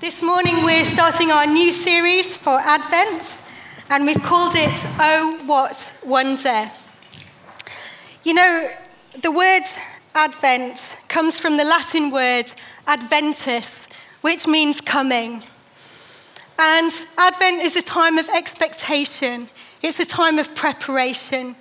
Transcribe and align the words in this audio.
This 0.00 0.22
morning 0.22 0.62
we're 0.62 0.84
starting 0.84 1.32
our 1.32 1.44
new 1.44 1.72
series 1.72 2.36
for 2.36 2.60
Advent, 2.60 3.42
and 3.90 4.06
we've 4.06 4.22
called 4.22 4.54
it 4.54 4.86
Oh 5.00 5.40
What 5.44 5.92
Wonder. 6.06 6.70
You 8.22 8.34
know, 8.34 8.70
the 9.20 9.32
word 9.32 9.64
Advent 10.14 11.00
comes 11.08 11.40
from 11.40 11.56
the 11.56 11.64
Latin 11.64 12.12
word 12.12 12.44
adventus, 12.86 13.88
which 14.20 14.46
means 14.46 14.80
coming. 14.80 15.42
And 16.60 16.92
Advent 17.16 17.62
is 17.62 17.74
a 17.74 17.82
time 17.82 18.18
of 18.18 18.28
expectation, 18.28 19.48
it's 19.82 19.98
a 19.98 20.06
time 20.06 20.38
of 20.38 20.54
preparation. 20.54 21.56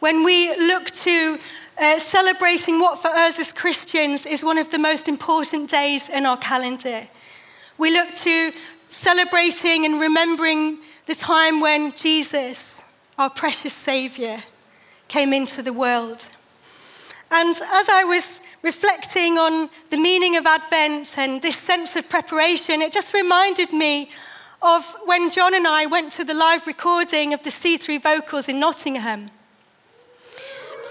When 0.00 0.22
we 0.22 0.54
look 0.54 0.88
to 0.90 1.38
uh, 1.78 1.98
celebrating 1.98 2.78
what 2.78 2.98
for 2.98 3.08
us 3.08 3.40
as 3.40 3.54
Christians 3.54 4.26
is 4.26 4.44
one 4.44 4.58
of 4.58 4.68
the 4.68 4.78
most 4.78 5.08
important 5.08 5.70
days 5.70 6.10
in 6.10 6.26
our 6.26 6.36
calendar. 6.36 7.06
We 7.80 7.90
look 7.94 8.14
to 8.14 8.52
celebrating 8.90 9.86
and 9.86 9.98
remembering 9.98 10.80
the 11.06 11.14
time 11.14 11.60
when 11.60 11.92
Jesus, 11.92 12.84
our 13.16 13.30
precious 13.30 13.72
Saviour, 13.72 14.36
came 15.08 15.32
into 15.32 15.62
the 15.62 15.72
world. 15.72 16.28
And 17.30 17.56
as 17.56 17.88
I 17.88 18.04
was 18.04 18.42
reflecting 18.60 19.38
on 19.38 19.70
the 19.88 19.96
meaning 19.96 20.36
of 20.36 20.44
Advent 20.44 21.16
and 21.16 21.40
this 21.40 21.56
sense 21.56 21.96
of 21.96 22.06
preparation, 22.10 22.82
it 22.82 22.92
just 22.92 23.14
reminded 23.14 23.72
me 23.72 24.10
of 24.60 24.84
when 25.06 25.30
John 25.30 25.54
and 25.54 25.66
I 25.66 25.86
went 25.86 26.12
to 26.12 26.24
the 26.24 26.34
live 26.34 26.66
recording 26.66 27.32
of 27.32 27.42
the 27.44 27.48
C3 27.48 28.02
vocals 28.02 28.50
in 28.50 28.60
Nottingham 28.60 29.28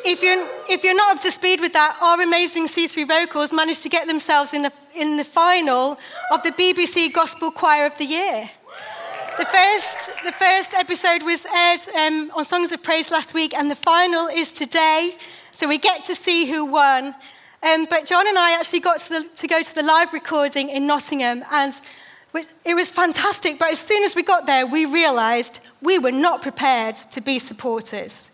if 0.06 0.24
you're, 0.24 0.48
if 0.70 0.84
you're 0.84 0.96
not 0.96 1.16
up 1.16 1.22
to 1.22 1.32
speed 1.32 1.62
with 1.62 1.74
that, 1.74 1.98
our 2.02 2.22
amazing 2.22 2.68
C3 2.68 3.08
vocals 3.08 3.52
managed 3.52 3.84
to 3.84 3.90
get 3.90 4.08
themselves 4.08 4.54
in 4.54 4.64
the, 4.64 4.74
in 4.96 5.18
the 5.18 5.24
final 5.24 5.98
of 6.32 6.44
the 6.44 6.52
BBC 6.52 7.12
Gospel 7.14 7.52
Choir 7.52 7.86
of 7.86 7.98
the 7.98 8.06
Year. 8.06 8.50
The 9.38 9.46
first, 9.46 10.12
the 10.26 10.32
first 10.32 10.74
episode 10.74 11.24
was 11.24 11.46
aired 11.46 11.80
um, 11.96 12.32
on 12.36 12.44
Songs 12.44 12.72
of 12.72 12.84
Praise 12.84 13.10
last 13.10 13.34
week, 13.34 13.54
and 13.54 13.72
the 13.72 13.76
final 13.76 14.28
is 14.28 14.52
today. 14.52 15.12
So 15.52 15.68
we 15.68 15.78
get 15.78 16.04
to 16.06 16.16
see 16.16 16.46
who 16.46 16.66
won. 16.66 17.16
Um, 17.64 17.86
but 17.90 18.06
John 18.06 18.28
and 18.28 18.38
I 18.38 18.58
actually 18.58 18.82
got 18.82 19.00
to, 19.00 19.10
the, 19.10 19.30
to 19.38 19.48
go 19.48 19.62
to 19.62 19.76
the 19.76 19.84
live 19.84 20.14
recording 20.14 20.70
in 20.70 20.88
Nottingham, 20.88 21.44
and 21.52 21.74
it 22.66 22.74
was 22.74 22.92
fantastic. 22.92 23.60
But 23.60 23.72
as 23.72 23.80
soon 23.80 24.04
as 24.04 24.16
we 24.16 24.24
got 24.24 24.46
there, 24.46 24.66
we 24.66 24.86
realised 24.86 25.62
we 25.82 26.00
were 26.00 26.12
not 26.12 26.42
prepared 26.42 26.96
to 26.96 27.22
be 27.22 27.40
supporters. 27.40 28.32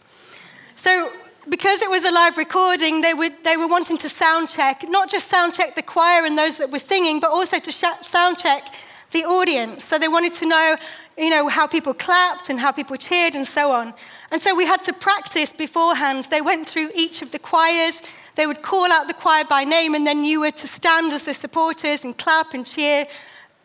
So 0.75 1.11
because 1.49 1.81
it 1.81 1.89
was 1.89 2.05
a 2.05 2.11
live 2.11 2.37
recording, 2.37 3.01
they, 3.01 3.13
would, 3.13 3.43
they 3.43 3.57
were 3.57 3.67
wanting 3.67 3.97
to 3.99 4.09
sound 4.09 4.49
check, 4.49 4.83
not 4.87 5.09
just 5.09 5.27
sound 5.27 5.53
check 5.53 5.75
the 5.75 5.81
choir 5.81 6.25
and 6.25 6.37
those 6.37 6.57
that 6.57 6.71
were 6.71 6.79
singing, 6.79 7.19
but 7.19 7.29
also 7.29 7.59
to 7.59 7.71
sh- 7.71 8.01
sound 8.01 8.37
check 8.37 8.73
the 9.11 9.23
audience. 9.23 9.83
So 9.83 9.97
they 9.99 10.07
wanted 10.07 10.33
to 10.35 10.47
know, 10.47 10.75
you 11.17 11.29
know, 11.29 11.47
how 11.47 11.67
people 11.67 11.93
clapped 11.93 12.49
and 12.49 12.59
how 12.59 12.71
people 12.71 12.97
cheered 12.97 13.35
and 13.35 13.45
so 13.45 13.71
on. 13.71 13.93
And 14.31 14.41
so 14.41 14.55
we 14.55 14.65
had 14.65 14.83
to 14.85 14.93
practice 14.93 15.53
beforehand. 15.53 16.25
They 16.25 16.41
went 16.41 16.67
through 16.67 16.89
each 16.95 17.21
of 17.21 17.31
the 17.31 17.39
choirs. 17.39 18.01
They 18.35 18.47
would 18.47 18.61
call 18.61 18.91
out 18.91 19.07
the 19.07 19.13
choir 19.13 19.45
by 19.45 19.63
name, 19.63 19.95
and 19.95 20.05
then 20.05 20.25
you 20.25 20.41
were 20.41 20.51
to 20.51 20.67
stand 20.67 21.13
as 21.13 21.23
the 21.23 21.33
supporters 21.33 22.03
and 22.03 22.17
clap 22.17 22.53
and 22.53 22.65
cheer 22.65 23.05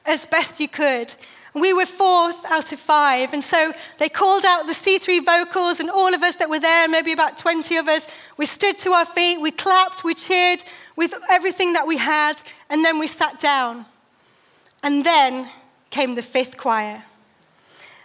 as 0.07 0.27
best 0.27 0.61
you 0.61 0.69
could. 0.69 1.13
We 1.55 1.73
were 1.73 1.87
fourth 1.87 2.45
out 2.47 2.73
of 2.73 2.79
five. 2.79 3.33
And 3.33 3.43
so 3.43 3.73
they 3.99 4.09
called 4.09 4.45
out 4.45 4.67
the 4.67 4.73
C3 4.73 5.25
vocals, 5.25 5.81
and 5.81 5.91
all 5.91 6.15
of 6.15 6.23
us 6.23 6.37
that 6.37 6.49
were 6.49 6.61
there, 6.61 6.89
maybe 6.89 7.13
about 7.13 7.39
20 7.39 7.77
of 7.77 7.89
us, 7.89 8.09
we 8.37 8.47
stood 8.47 8.79
to 8.79 8.93
our 8.93 9.05
feet, 9.05 9.41
we 9.41 9.51
clapped, 9.51 10.05
we 10.05 10.15
cheered 10.15 10.63
with 10.97 11.15
everything 11.31 11.73
that 11.73 11.87
we 11.87 11.97
had, 11.97 12.43
and 12.69 12.85
then 12.85 12.99
we 12.99 13.07
sat 13.07 13.41
down. 13.41 13.87
And 14.83 15.05
then 15.05 15.49
came 15.91 16.15
the 16.15 16.23
fifth 16.23 16.57
choir. 16.57 17.03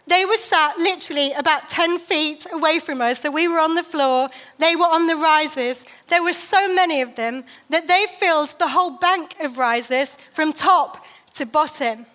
They 0.07 0.23
were 0.25 0.37
sat 0.37 0.77
literally 0.77 1.33
about 1.33 1.69
10 1.69 1.97
feet 1.97 2.45
away 2.51 2.79
from 2.79 3.01
us, 3.01 3.19
so 3.19 3.31
we 3.31 3.47
were 3.47 3.59
on 3.59 3.73
the 3.73 3.83
floor, 3.83 4.29
they 4.59 4.75
were 4.75 4.85
on 4.85 5.07
the 5.07 5.15
risers. 5.15 5.85
There 6.07 6.23
were 6.23 6.33
so 6.33 6.71
many 6.71 7.01
of 7.01 7.15
them 7.15 7.43
that 7.69 7.87
they 7.87 8.05
filled 8.19 8.49
the 8.59 8.67
whole 8.67 8.97
bank 8.97 9.35
of 9.39 9.57
risers 9.57 10.17
from 10.31 10.53
top 10.53 11.03
to 11.35 11.45
bottom. 11.45 12.05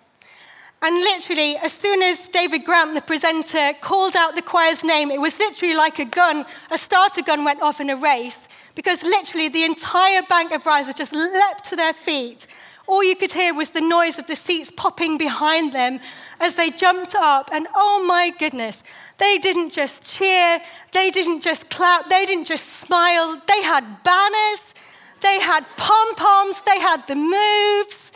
And 0.83 0.95
literally, 0.95 1.57
as 1.57 1.73
soon 1.73 2.01
as 2.01 2.27
David 2.27 2.65
Grant, 2.65 2.95
the 2.95 3.01
presenter, 3.01 3.73
called 3.81 4.15
out 4.15 4.35
the 4.35 4.41
choir's 4.41 4.83
name, 4.83 5.11
it 5.11 5.21
was 5.21 5.37
literally 5.37 5.75
like 5.75 5.99
a 5.99 6.05
gun, 6.05 6.43
a 6.71 6.77
starter 6.77 7.21
gun 7.21 7.43
went 7.45 7.61
off 7.61 7.79
in 7.79 7.91
a 7.91 7.95
race, 7.95 8.49
because 8.73 9.03
literally 9.03 9.47
the 9.47 9.63
entire 9.63 10.23
bank 10.23 10.51
of 10.51 10.65
risers 10.65 10.95
just 10.95 11.13
leapt 11.13 11.65
to 11.65 11.75
their 11.75 11.93
feet. 11.93 12.47
All 12.87 13.03
you 13.03 13.15
could 13.15 13.31
hear 13.31 13.53
was 13.53 13.69
the 13.69 13.81
noise 13.81 14.17
of 14.17 14.25
the 14.25 14.35
seats 14.35 14.71
popping 14.75 15.19
behind 15.19 15.71
them 15.71 15.99
as 16.39 16.55
they 16.55 16.71
jumped 16.71 17.13
up. 17.13 17.49
And 17.53 17.67
oh 17.75 18.03
my 18.07 18.31
goodness, 18.37 18.83
they 19.19 19.37
didn't 19.37 19.71
just 19.71 20.03
cheer, 20.03 20.59
they 20.93 21.11
didn't 21.11 21.41
just 21.41 21.69
clap, 21.69 22.09
they 22.09 22.25
didn't 22.25 22.45
just 22.45 22.65
smile. 22.65 23.39
They 23.47 23.61
had 23.61 24.03
banners, 24.03 24.73
they 25.21 25.39
had 25.39 25.63
pom 25.77 26.15
poms, 26.15 26.63
they 26.63 26.79
had 26.79 27.05
the 27.07 27.15
moves. 27.15 28.11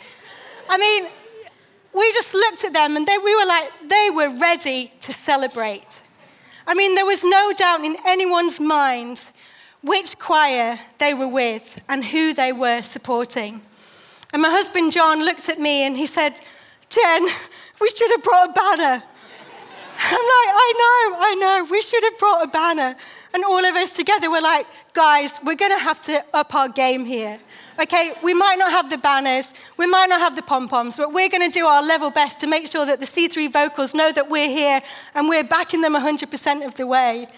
I 0.68 0.78
mean, 0.78 1.08
we 1.96 2.12
just 2.12 2.34
looked 2.34 2.64
at 2.64 2.72
them 2.72 2.96
and 2.96 3.06
they, 3.06 3.16
we 3.18 3.34
were 3.34 3.46
like, 3.46 3.70
they 3.88 4.10
were 4.12 4.28
ready 4.38 4.92
to 5.00 5.12
celebrate. 5.12 6.02
I 6.66 6.74
mean, 6.74 6.94
there 6.94 7.06
was 7.06 7.24
no 7.24 7.52
doubt 7.56 7.84
in 7.84 7.96
anyone's 8.06 8.60
mind 8.60 9.30
which 9.82 10.18
choir 10.18 10.78
they 10.98 11.14
were 11.14 11.28
with 11.28 11.80
and 11.88 12.04
who 12.04 12.34
they 12.34 12.52
were 12.52 12.82
supporting. 12.82 13.62
And 14.32 14.42
my 14.42 14.50
husband 14.50 14.92
John 14.92 15.24
looked 15.24 15.48
at 15.48 15.58
me 15.58 15.86
and 15.86 15.96
he 15.96 16.06
said, 16.06 16.40
Gen, 16.90 17.22
we 17.80 17.88
should 17.88 18.10
have 18.10 18.22
brought 18.22 18.50
a 18.50 18.52
banner. 18.52 19.02
I'm 19.98 20.26
like, 20.34 20.50
I 20.52 20.72
know, 20.76 21.16
I 21.18 21.34
know, 21.36 21.66
we 21.70 21.80
should 21.80 22.04
have 22.04 22.18
brought 22.18 22.44
a 22.44 22.48
banner. 22.48 22.96
And 23.32 23.44
all 23.44 23.64
of 23.64 23.74
us 23.76 23.92
together 23.92 24.30
were 24.30 24.42
like, 24.42 24.66
guys, 24.92 25.40
we're 25.44 25.54
going 25.54 25.72
to 25.72 25.82
have 25.82 26.00
to 26.02 26.24
up 26.34 26.54
our 26.54 26.68
game 26.68 27.06
here. 27.06 27.38
Okay, 27.78 28.12
we 28.22 28.32
might 28.32 28.56
not 28.58 28.70
have 28.70 28.88
the 28.88 28.96
banners, 28.96 29.52
we 29.76 29.86
might 29.86 30.06
not 30.06 30.20
have 30.20 30.34
the 30.34 30.40
pom 30.40 30.66
poms, 30.66 30.96
but 30.96 31.12
we're 31.12 31.28
going 31.28 31.50
to 31.50 31.58
do 31.58 31.66
our 31.66 31.82
level 31.82 32.10
best 32.10 32.40
to 32.40 32.46
make 32.46 32.72
sure 32.72 32.86
that 32.86 33.00
the 33.00 33.04
C3 33.04 33.52
vocals 33.52 33.94
know 33.94 34.10
that 34.12 34.30
we're 34.30 34.48
here 34.48 34.80
and 35.14 35.28
we're 35.28 35.44
backing 35.44 35.82
them 35.82 35.94
100% 35.94 36.66
of 36.66 36.74
the 36.76 36.86
way. 36.86 37.28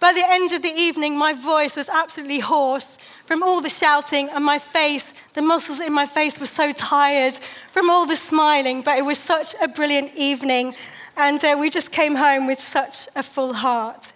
By 0.00 0.12
the 0.14 0.24
end 0.26 0.52
of 0.52 0.62
the 0.62 0.70
evening, 0.70 1.18
my 1.18 1.34
voice 1.34 1.76
was 1.76 1.90
absolutely 1.90 2.38
hoarse 2.38 2.98
from 3.26 3.42
all 3.42 3.60
the 3.60 3.68
shouting, 3.68 4.30
and 4.30 4.42
my 4.42 4.58
face, 4.58 5.14
the 5.34 5.42
muscles 5.42 5.80
in 5.80 5.92
my 5.92 6.06
face 6.06 6.40
were 6.40 6.46
so 6.46 6.72
tired 6.72 7.34
from 7.70 7.90
all 7.90 8.06
the 8.06 8.16
smiling. 8.16 8.82
But 8.82 8.98
it 8.98 9.02
was 9.02 9.18
such 9.18 9.54
a 9.60 9.68
brilliant 9.68 10.14
evening, 10.14 10.74
and 11.16 11.44
uh, 11.44 11.56
we 11.60 11.68
just 11.68 11.92
came 11.92 12.16
home 12.16 12.46
with 12.46 12.58
such 12.58 13.08
a 13.14 13.22
full 13.22 13.52
heart. 13.52 14.14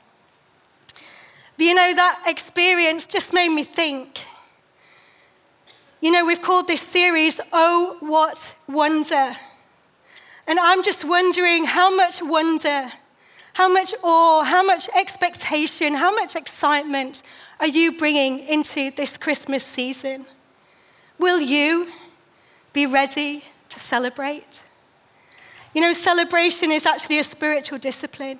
But 1.57 1.65
you 1.65 1.75
know, 1.75 1.95
that 1.95 2.25
experience 2.27 3.07
just 3.07 3.35
made 3.35 3.51
me 3.51 3.65
think 3.65 4.21
you 6.01 6.13
know, 6.13 6.25
we've 6.25 6.43
called 6.43 6.69
this 6.69 6.81
series, 6.81 7.41
Oh, 7.53 7.97
What 8.01 8.55
Wonder. 8.69 9.33
And 10.47 10.59
I'm 10.61 10.83
just 10.83 11.05
wondering 11.05 11.65
how 11.65 11.95
much 11.95 12.23
wonder, 12.23 12.89
how 13.55 13.69
much 13.69 13.95
awe, 14.03 14.45
how 14.45 14.63
much 14.63 14.89
expectation, 14.97 15.95
how 15.95 16.15
much 16.15 16.37
excitement 16.37 17.23
are 17.59 17.67
you 17.67 17.99
bringing 17.99 18.39
into 18.39 18.93
this 18.93 19.19
Christmas 19.19 19.65
season? 19.65 20.25
Will 21.19 21.41
you 21.41 21.89
be 22.73 22.87
ready 22.87 23.43
to 23.69 23.81
celebrate? 23.81 24.65
You 25.75 25.81
know, 25.81 25.93
celebration 25.93 26.71
is 26.71 26.87
actually 26.87 27.19
a 27.19 27.25
spiritual 27.25 27.79
discipline. 27.79 28.39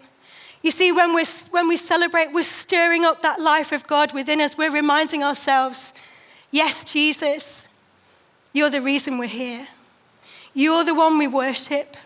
You 0.63 0.71
see, 0.71 0.93
when, 0.93 1.13
we're, 1.13 1.27
when 1.51 1.69
we 1.69 1.77
celebrate, 1.77 2.33
we're 2.33 2.43
stirring 2.43 3.05
up 3.05 3.23
that 3.23 3.41
life 3.41 3.73
of 3.73 3.87
God 3.87 4.13
within 4.13 4.41
us. 4.41 4.57
We're 4.57 4.73
reminding 4.73 5.23
ourselves 5.23 5.93
Yes, 6.51 6.85
Jesus, 6.85 7.69
you're 8.53 8.71
the 8.71 8.81
reason 8.81 9.19
we're 9.19 9.27
here. 9.27 9.67
You're 10.55 10.85
the 10.85 10.95
one 10.95 11.19
we 11.19 11.29
worship. 11.29 11.97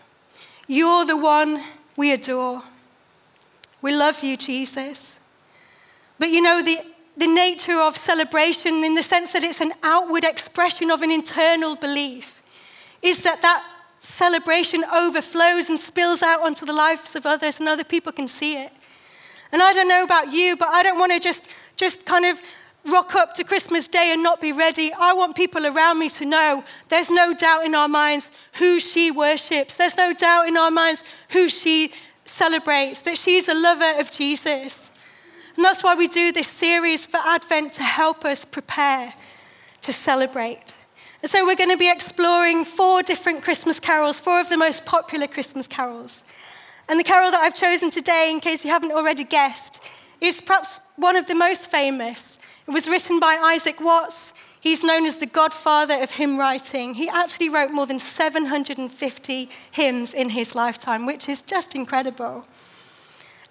You're 0.67 1.05
the 1.05 1.17
one 1.17 1.61
we 1.95 2.11
adore. 2.11 2.61
We 3.81 3.95
love 3.95 4.23
you, 4.23 4.37
Jesus. 4.37 5.19
But 6.19 6.29
you 6.29 6.41
know, 6.41 6.61
the, 6.61 6.79
the 7.17 7.27
nature 7.27 7.79
of 7.79 7.97
celebration, 7.97 8.83
in 8.83 8.95
the 8.95 9.03
sense 9.03 9.33
that 9.33 9.43
it's 9.43 9.61
an 9.61 9.73
outward 9.81 10.23
expression 10.23 10.91
of 10.91 11.01
an 11.01 11.11
internal 11.11 11.75
belief, 11.75 12.43
is 13.01 13.23
that 13.23 13.41
that 13.41 13.65
celebration 13.99 14.83
overflows 14.93 15.69
and 15.69 15.79
spills 15.79 16.21
out 16.21 16.41
onto 16.41 16.65
the 16.65 16.73
lives 16.73 17.15
of 17.15 17.25
others, 17.25 17.59
and 17.59 17.69
other 17.69 17.83
people 17.83 18.11
can 18.11 18.27
see 18.27 18.57
it. 18.57 18.71
And 19.51 19.61
I 19.61 19.71
don't 19.71 19.87
know 19.87 20.03
about 20.03 20.33
you, 20.33 20.57
but 20.57 20.67
I 20.69 20.83
don't 20.83 20.97
want 20.97 21.11
to 21.13 21.19
just, 21.19 21.47
just 21.77 22.05
kind 22.05 22.25
of 22.25 22.41
rock 22.85 23.15
up 23.15 23.33
to 23.35 23.43
Christmas 23.43 23.87
Day 23.87 24.11
and 24.11 24.21
not 24.21 24.41
be 24.41 24.51
ready. 24.51 24.91
I 24.93 25.13
want 25.13 25.35
people 25.35 25.65
around 25.65 25.99
me 25.99 26.09
to 26.09 26.25
know 26.25 26.63
there's 26.89 27.09
no 27.09 27.33
doubt 27.33 27.65
in 27.65 27.75
our 27.75 27.87
minds 27.87 28.31
who 28.53 28.79
she 28.79 29.11
worships. 29.11 29.77
There's 29.77 29.97
no 29.97 30.13
doubt 30.13 30.47
in 30.47 30.57
our 30.57 30.71
minds 30.71 31.03
who 31.29 31.47
she 31.47 31.93
celebrates, 32.25 33.01
that 33.01 33.17
she's 33.17 33.47
a 33.47 33.53
lover 33.53 33.99
of 33.99 34.11
Jesus. 34.11 34.91
And 35.55 35.63
that's 35.63 35.83
why 35.83 35.95
we 35.95 36.07
do 36.07 36.31
this 36.31 36.47
series 36.47 37.05
for 37.05 37.17
Advent 37.17 37.73
to 37.73 37.83
help 37.83 38.25
us 38.25 38.43
prepare 38.43 39.13
to 39.81 39.93
celebrate. 39.93 40.79
And 41.21 41.29
so, 41.29 41.45
we're 41.45 41.55
going 41.55 41.69
to 41.69 41.77
be 41.77 41.89
exploring 41.89 42.65
four 42.65 43.01
different 43.01 43.43
Christmas 43.43 43.79
carols, 43.79 44.19
four 44.19 44.41
of 44.41 44.49
the 44.49 44.57
most 44.57 44.85
popular 44.85 45.25
Christmas 45.27 45.69
carols. 45.69 46.25
And 46.89 46.99
the 46.99 47.03
carol 47.03 47.31
that 47.31 47.39
I've 47.39 47.55
chosen 47.55 47.89
today, 47.89 48.29
in 48.29 48.41
case 48.41 48.65
you 48.65 48.71
haven't 48.71 48.91
already 48.91 49.23
guessed, 49.23 49.81
is 50.19 50.41
perhaps 50.41 50.81
one 50.97 51.15
of 51.15 51.27
the 51.27 51.35
most 51.35 51.71
famous. 51.71 52.39
It 52.67 52.71
was 52.71 52.87
written 52.87 53.19
by 53.19 53.35
Isaac 53.35 53.81
Watts. 53.81 54.33
He's 54.59 54.83
known 54.83 55.05
as 55.05 55.17
the 55.17 55.25
godfather 55.25 56.01
of 56.01 56.11
hymn 56.11 56.37
writing. 56.37 56.93
He 56.93 57.09
actually 57.09 57.49
wrote 57.49 57.71
more 57.71 57.85
than 57.85 57.99
750 57.99 59.49
hymns 59.71 60.13
in 60.13 60.29
his 60.29 60.55
lifetime, 60.55 61.05
which 61.05 61.27
is 61.27 61.41
just 61.41 61.75
incredible. 61.75 62.45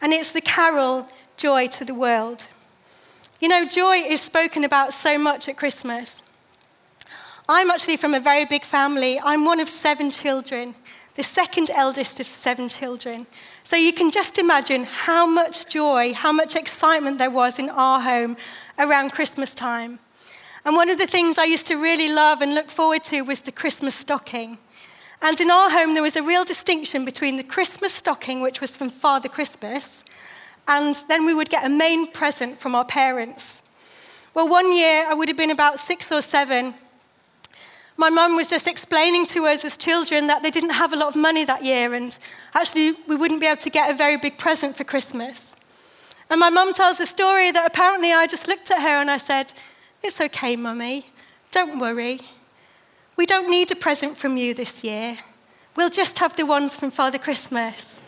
And 0.00 0.14
it's 0.14 0.32
the 0.32 0.40
carol, 0.40 1.08
Joy 1.36 1.68
to 1.68 1.84
the 1.84 1.94
World. 1.94 2.48
You 3.40 3.48
know, 3.48 3.66
joy 3.66 3.96
is 3.96 4.20
spoken 4.20 4.64
about 4.64 4.94
so 4.94 5.18
much 5.18 5.48
at 5.48 5.58
Christmas. 5.58 6.22
I'm 7.48 7.70
actually 7.70 7.98
from 7.98 8.14
a 8.14 8.20
very 8.20 8.44
big 8.44 8.64
family. 8.64 9.20
I'm 9.20 9.44
one 9.44 9.60
of 9.60 9.68
seven 9.68 10.10
children, 10.10 10.74
the 11.16 11.22
second 11.22 11.68
eldest 11.68 12.18
of 12.20 12.26
seven 12.26 12.68
children. 12.68 13.26
So 13.64 13.76
you 13.76 13.92
can 13.92 14.10
just 14.10 14.38
imagine 14.38 14.84
how 14.84 15.26
much 15.26 15.68
joy, 15.68 16.12
how 16.12 16.32
much 16.32 16.56
excitement 16.56 17.18
there 17.18 17.30
was 17.30 17.58
in 17.58 17.70
our 17.70 18.00
home 18.00 18.36
around 18.78 19.12
Christmas 19.12 19.54
time. 19.54 19.98
And 20.64 20.76
one 20.76 20.90
of 20.90 20.98
the 20.98 21.06
things 21.06 21.38
I 21.38 21.44
used 21.44 21.66
to 21.68 21.76
really 21.76 22.12
love 22.12 22.40
and 22.40 22.54
look 22.54 22.70
forward 22.70 23.04
to 23.04 23.22
was 23.22 23.42
the 23.42 23.52
Christmas 23.52 23.94
stocking. 23.94 24.58
And 25.20 25.40
in 25.40 25.50
our 25.50 25.70
home, 25.70 25.94
there 25.94 26.02
was 26.02 26.16
a 26.16 26.22
real 26.22 26.44
distinction 26.44 27.04
between 27.04 27.36
the 27.36 27.44
Christmas 27.44 27.92
stocking, 27.92 28.40
which 28.40 28.60
was 28.60 28.76
from 28.76 28.90
Father 28.90 29.28
Christmas, 29.28 30.04
and 30.66 30.96
then 31.08 31.24
we 31.24 31.34
would 31.34 31.48
get 31.48 31.64
a 31.64 31.68
main 31.68 32.10
present 32.10 32.58
from 32.58 32.74
our 32.74 32.84
parents. 32.84 33.62
Well, 34.34 34.48
one 34.48 34.74
year, 34.74 35.06
I 35.08 35.14
would 35.14 35.28
have 35.28 35.36
been 35.36 35.50
about 35.50 35.78
six 35.78 36.10
or 36.10 36.22
seven, 36.22 36.74
my 37.96 38.10
mum 38.10 38.36
was 38.36 38.48
just 38.48 38.66
explaining 38.66 39.26
to 39.26 39.46
us 39.46 39.64
as 39.64 39.76
children 39.76 40.26
that 40.26 40.42
they 40.42 40.50
didn't 40.50 40.70
have 40.70 40.92
a 40.92 40.96
lot 40.96 41.08
of 41.08 41.16
money 41.16 41.44
that 41.44 41.64
year, 41.64 41.94
and 41.94 42.18
actually, 42.54 42.92
we 43.06 43.16
wouldn't 43.16 43.40
be 43.40 43.46
able 43.46 43.58
to 43.58 43.70
get 43.70 43.90
a 43.90 43.94
very 43.94 44.16
big 44.16 44.38
present 44.38 44.76
for 44.76 44.84
Christmas. 44.84 45.54
And 46.30 46.40
my 46.40 46.50
mum 46.50 46.72
tells 46.72 46.98
a 47.00 47.06
story 47.06 47.50
that 47.50 47.66
apparently 47.66 48.12
I 48.12 48.26
just 48.26 48.48
looked 48.48 48.70
at 48.70 48.80
her 48.80 49.00
and 49.00 49.10
I 49.10 49.18
said, 49.18 49.52
It's 50.02 50.20
okay, 50.20 50.56
mummy, 50.56 51.06
don't 51.50 51.78
worry. 51.78 52.20
We 53.16 53.26
don't 53.26 53.50
need 53.50 53.70
a 53.70 53.76
present 53.76 54.16
from 54.16 54.38
you 54.38 54.54
this 54.54 54.82
year. 54.82 55.18
We'll 55.76 55.90
just 55.90 56.18
have 56.18 56.34
the 56.34 56.46
ones 56.46 56.74
from 56.76 56.90
Father 56.90 57.18
Christmas. 57.18 58.00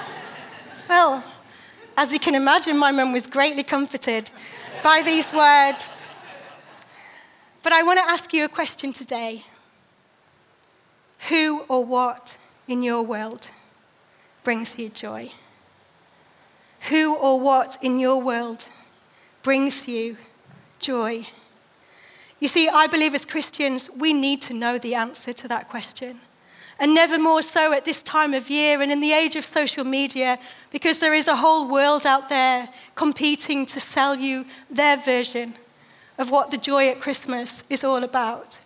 well, 0.88 1.22
as 1.96 2.12
you 2.12 2.18
can 2.18 2.34
imagine, 2.34 2.76
my 2.76 2.92
mum 2.92 3.12
was 3.12 3.26
greatly 3.26 3.62
comforted 3.62 4.30
by 4.82 5.02
these 5.02 5.32
words. 5.32 5.95
But 7.66 7.72
I 7.72 7.82
want 7.82 7.98
to 7.98 8.04
ask 8.04 8.32
you 8.32 8.44
a 8.44 8.48
question 8.48 8.92
today 8.92 9.42
Who 11.28 11.62
or 11.62 11.84
what 11.84 12.38
in 12.68 12.84
your 12.84 13.02
world 13.02 13.50
brings 14.44 14.78
you 14.78 14.88
joy? 14.88 15.32
Who 16.90 17.16
or 17.16 17.40
what 17.40 17.76
in 17.82 17.98
your 17.98 18.22
world 18.22 18.70
brings 19.42 19.88
you 19.88 20.16
joy? 20.78 21.26
You 22.38 22.46
see, 22.46 22.68
I 22.68 22.86
believe 22.86 23.16
as 23.16 23.24
Christians, 23.24 23.90
we 23.90 24.12
need 24.12 24.42
to 24.42 24.54
know 24.54 24.78
the 24.78 24.94
answer 24.94 25.32
to 25.32 25.48
that 25.48 25.68
question. 25.68 26.20
And 26.78 26.94
never 26.94 27.18
more 27.18 27.42
so 27.42 27.72
at 27.72 27.84
this 27.84 28.00
time 28.00 28.32
of 28.32 28.48
year 28.48 28.80
and 28.80 28.92
in 28.92 29.00
the 29.00 29.12
age 29.12 29.34
of 29.34 29.44
social 29.44 29.82
media, 29.82 30.38
because 30.70 30.98
there 31.00 31.14
is 31.14 31.26
a 31.26 31.34
whole 31.34 31.68
world 31.68 32.06
out 32.06 32.28
there 32.28 32.68
competing 32.94 33.66
to 33.66 33.80
sell 33.80 34.14
you 34.14 34.44
their 34.70 34.96
version 34.96 35.54
of 36.18 36.30
what 36.30 36.50
the 36.50 36.56
joy 36.56 36.88
at 36.88 37.00
Christmas 37.00 37.64
is 37.68 37.84
all 37.84 38.02
about. 38.02 38.60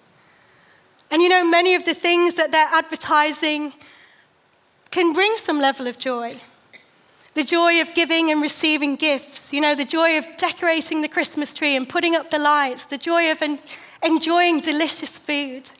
And 1.11 1.23
you 1.23 1.29
know, 1.29 1.44
many 1.44 1.75
of 1.75 1.85
the 1.85 1.94
things 1.94 2.35
that 2.35 2.52
they're 2.52 2.69
advertising 2.73 3.73
can 4.91 5.12
bring 5.12 5.37
some 5.37 5.58
level 5.58 5.87
of 5.87 5.99
joy. 5.99 6.41
The 7.35 7.44
joy 7.44 7.81
of 7.81 7.94
giving 7.94 8.31
and 8.31 8.43
receiving 8.43 8.97
gifts, 8.97 9.52
you 9.52 9.61
know, 9.61 9.75
the 9.75 9.85
joy 9.85 10.19
of 10.19 10.26
decorating 10.37 11.00
the 11.00 11.08
Christmas 11.08 11.55
tree 11.55 11.76
and 11.76 11.88
putting 11.88 12.17
up 12.17 12.31
the 12.31 12.38
lights, 12.38 12.87
the 12.87 12.99
joy 12.99 13.31
of 13.31 13.41
en- 13.41 13.61
enjoying 14.02 14.61
delicious 14.61 15.17
food. 15.19 15.70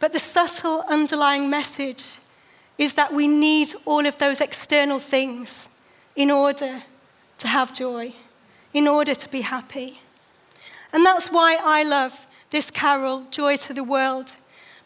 But 0.00 0.12
the 0.12 0.18
subtle 0.18 0.84
underlying 0.88 1.48
message 1.48 2.18
is 2.76 2.94
that 2.94 3.12
we 3.12 3.26
need 3.26 3.68
all 3.84 4.06
of 4.06 4.18
those 4.18 4.40
external 4.40 4.98
things 4.98 5.70
in 6.16 6.30
order 6.30 6.82
to 7.38 7.48
have 7.48 7.72
joy, 7.72 8.12
in 8.72 8.88
order 8.88 9.14
to 9.14 9.30
be 9.30 9.42
happy. 9.42 10.00
And 10.92 11.04
that's 11.04 11.30
why 11.30 11.58
I 11.62 11.82
love 11.82 12.26
this 12.50 12.70
carol, 12.70 13.26
Joy 13.30 13.56
to 13.56 13.74
the 13.74 13.84
World, 13.84 14.36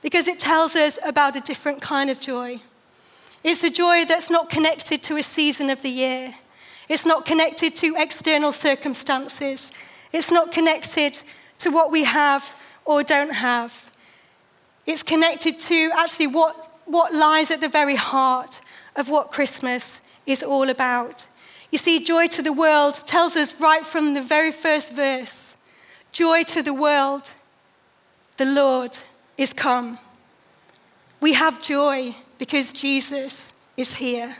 because 0.00 0.26
it 0.26 0.40
tells 0.40 0.74
us 0.74 0.98
about 1.04 1.36
a 1.36 1.40
different 1.40 1.80
kind 1.80 2.10
of 2.10 2.18
joy. 2.18 2.60
It's 3.44 3.64
a 3.64 3.70
joy 3.70 4.04
that's 4.04 4.30
not 4.30 4.50
connected 4.50 5.02
to 5.04 5.16
a 5.16 5.22
season 5.22 5.70
of 5.70 5.82
the 5.82 5.90
year, 5.90 6.34
it's 6.88 7.06
not 7.06 7.24
connected 7.24 7.74
to 7.76 7.94
external 7.96 8.52
circumstances, 8.52 9.72
it's 10.12 10.30
not 10.30 10.52
connected 10.52 11.18
to 11.60 11.70
what 11.70 11.90
we 11.90 12.04
have 12.04 12.56
or 12.84 13.02
don't 13.02 13.34
have. 13.34 13.90
It's 14.84 15.04
connected 15.04 15.60
to 15.60 15.90
actually 15.96 16.26
what, 16.26 16.70
what 16.86 17.14
lies 17.14 17.52
at 17.52 17.60
the 17.60 17.68
very 17.68 17.94
heart 17.94 18.60
of 18.96 19.08
what 19.08 19.30
Christmas 19.30 20.02
is 20.26 20.42
all 20.42 20.68
about. 20.68 21.28
You 21.70 21.78
see, 21.78 22.04
Joy 22.04 22.26
to 22.28 22.42
the 22.42 22.52
World 22.52 22.94
tells 23.06 23.36
us 23.36 23.60
right 23.60 23.86
from 23.86 24.14
the 24.14 24.20
very 24.20 24.50
first 24.50 24.92
verse 24.92 25.56
Joy 26.12 26.42
to 26.44 26.62
the 26.62 26.74
world, 26.74 27.34
the 28.36 28.44
Lord 28.44 28.96
is 29.38 29.54
come. 29.54 29.98
We 31.20 31.32
have 31.32 31.62
joy 31.62 32.14
because 32.36 32.72
Jesus 32.72 33.54
is 33.76 33.94
here. 33.94 34.36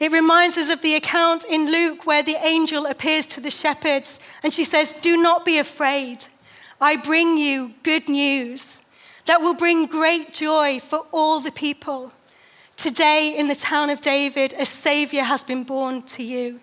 It 0.00 0.12
reminds 0.12 0.58
us 0.58 0.70
of 0.70 0.82
the 0.82 0.94
account 0.94 1.44
in 1.44 1.70
Luke 1.70 2.04
where 2.04 2.22
the 2.22 2.36
angel 2.44 2.84
appears 2.84 3.26
to 3.28 3.40
the 3.40 3.50
shepherds 3.50 4.20
and 4.42 4.52
she 4.52 4.64
says, 4.64 4.92
Do 4.92 5.16
not 5.16 5.44
be 5.44 5.58
afraid. 5.58 6.24
I 6.80 6.96
bring 6.96 7.38
you 7.38 7.74
good 7.82 8.08
news 8.08 8.82
that 9.26 9.40
will 9.40 9.54
bring 9.54 9.86
great 9.86 10.34
joy 10.34 10.80
for 10.80 11.06
all 11.12 11.40
the 11.40 11.52
people. 11.52 12.12
Today, 12.76 13.34
in 13.36 13.48
the 13.48 13.54
town 13.54 13.88
of 13.88 14.00
David, 14.00 14.52
a 14.58 14.64
Savior 14.64 15.22
has 15.22 15.42
been 15.42 15.64
born 15.64 16.02
to 16.02 16.22
you. 16.22 16.60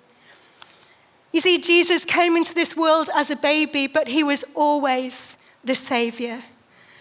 You 1.34 1.40
see, 1.40 1.58
Jesus 1.58 2.06
came 2.06 2.38
into 2.38 2.54
this 2.54 2.78
world 2.78 3.10
as 3.14 3.32
a 3.32 3.36
baby, 3.36 3.88
but 3.88 4.08
he 4.08 4.24
was 4.24 4.46
always 4.56 5.40
the 5.64 5.76
Savior. 5.76 6.44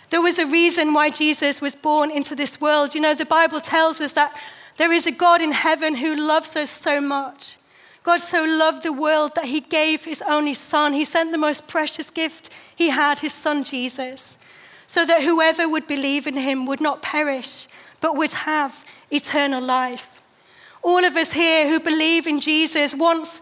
There 0.08 0.22
was 0.22 0.38
a 0.38 0.46
reason 0.46 0.94
why 0.94 1.10
Jesus 1.10 1.60
was 1.60 1.76
born 1.76 2.10
into 2.10 2.34
this 2.34 2.60
world. 2.60 2.94
You 2.94 3.02
know, 3.02 3.14
the 3.14 3.26
Bible 3.26 3.60
tells 3.60 4.00
us 4.00 4.14
that 4.14 4.36
there 4.78 4.90
is 4.90 5.06
a 5.06 5.12
God 5.12 5.42
in 5.42 5.52
heaven 5.52 5.96
who 5.96 6.16
loves 6.16 6.56
us 6.56 6.70
so 6.70 7.00
much. 7.00 7.58
God 8.02 8.20
so 8.20 8.44
loved 8.44 8.82
the 8.82 8.92
world 8.92 9.34
that 9.34 9.44
he 9.44 9.60
gave 9.60 10.04
his 10.04 10.22
only 10.22 10.54
son. 10.54 10.94
He 10.94 11.04
sent 11.04 11.30
the 11.30 11.38
most 11.38 11.68
precious 11.68 12.10
gift 12.10 12.50
he 12.74 12.88
had, 12.88 13.20
his 13.20 13.32
son 13.32 13.64
Jesus, 13.64 14.38
so 14.86 15.04
that 15.04 15.22
whoever 15.22 15.68
would 15.68 15.86
believe 15.86 16.26
in 16.26 16.36
him 16.36 16.66
would 16.66 16.80
not 16.80 17.02
perish, 17.02 17.68
but 18.00 18.16
would 18.16 18.32
have 18.32 18.84
eternal 19.10 19.62
life. 19.62 20.20
All 20.82 21.04
of 21.04 21.16
us 21.16 21.34
here 21.34 21.68
who 21.68 21.78
believe 21.78 22.26
in 22.26 22.40
Jesus 22.40 22.94
once 22.94 23.40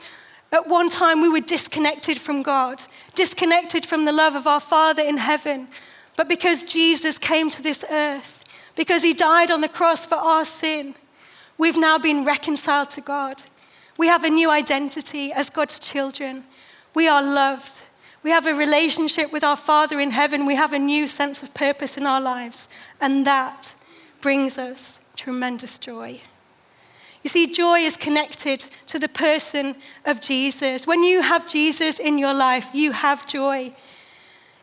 at 0.53 0.69
one 0.69 0.89
time, 0.89 1.21
we 1.21 1.29
were 1.29 1.41
disconnected 1.41 2.19
from 2.19 2.43
God, 2.43 2.83
disconnected 3.15 3.87
from 3.87 4.05
the 4.05 4.13
love 4.13 4.35
of 4.35 4.47
our 4.47 4.61
Father 4.61 5.03
in 5.03 5.19
heaven. 5.19 5.69
But 6.17 6.29
because 6.29 6.65
Jesus 6.65 7.19
came 7.19 7.51
to 7.51 7.63
this 7.63 7.85
earth, 7.91 8.43
because 8.75 9.03
he 9.03 9.15
died 9.15 9.51
on 9.51 9.61
the 9.61 9.69
cross 9.69 10.07
for 10.07 10.17
our 10.17 10.45
sin, 10.45 10.95
we've 11.57 11.79
now 11.79 11.99
been 11.99 12.25
reconciled 12.25 12.91
to 12.91 13.01
God. 13.01 13.43
We 13.97 14.09
have 14.09 14.25
a 14.25 14.31
new 14.31 14.51
identity 14.51 15.33
as 15.33 15.51
God's 15.51 15.79
children. 15.79 16.45
We 16.95 17.07
are 17.07 17.23
loved. 17.23 17.87
We 18.23 18.31
have 18.31 18.47
a 18.47 18.55
relationship 18.55 19.33
with 19.33 19.45
our 19.45 19.57
Father 19.57 20.01
in 20.01 20.11
heaven. 20.11 20.47
We 20.47 20.57
have 20.57 20.73
a 20.73 20.79
new 20.79 21.07
sense 21.07 21.43
of 21.43 21.55
purpose 21.55 21.97
in 21.97 22.07
our 22.07 22.21
lives. 22.21 22.69
And 23.01 23.25
that 23.27 23.75
brings 24.21 24.59
us 24.59 25.03
tremendous 25.17 25.79
joy. 25.79 26.21
You 27.23 27.29
see, 27.29 27.53
joy 27.53 27.81
is 27.81 27.97
connected 27.97 28.61
to 28.87 28.99
the 28.99 29.09
person 29.09 29.77
of 30.07 30.21
Jesus. 30.21 30.87
When 30.87 31.03
you 31.03 31.23
have 31.23 31.49
Jesus 31.49 31.99
in 31.99 32.19
your 32.19 32.33
life, 32.33 32.71
you 32.73 32.93
have 32.93 33.27
joy. 33.27 33.73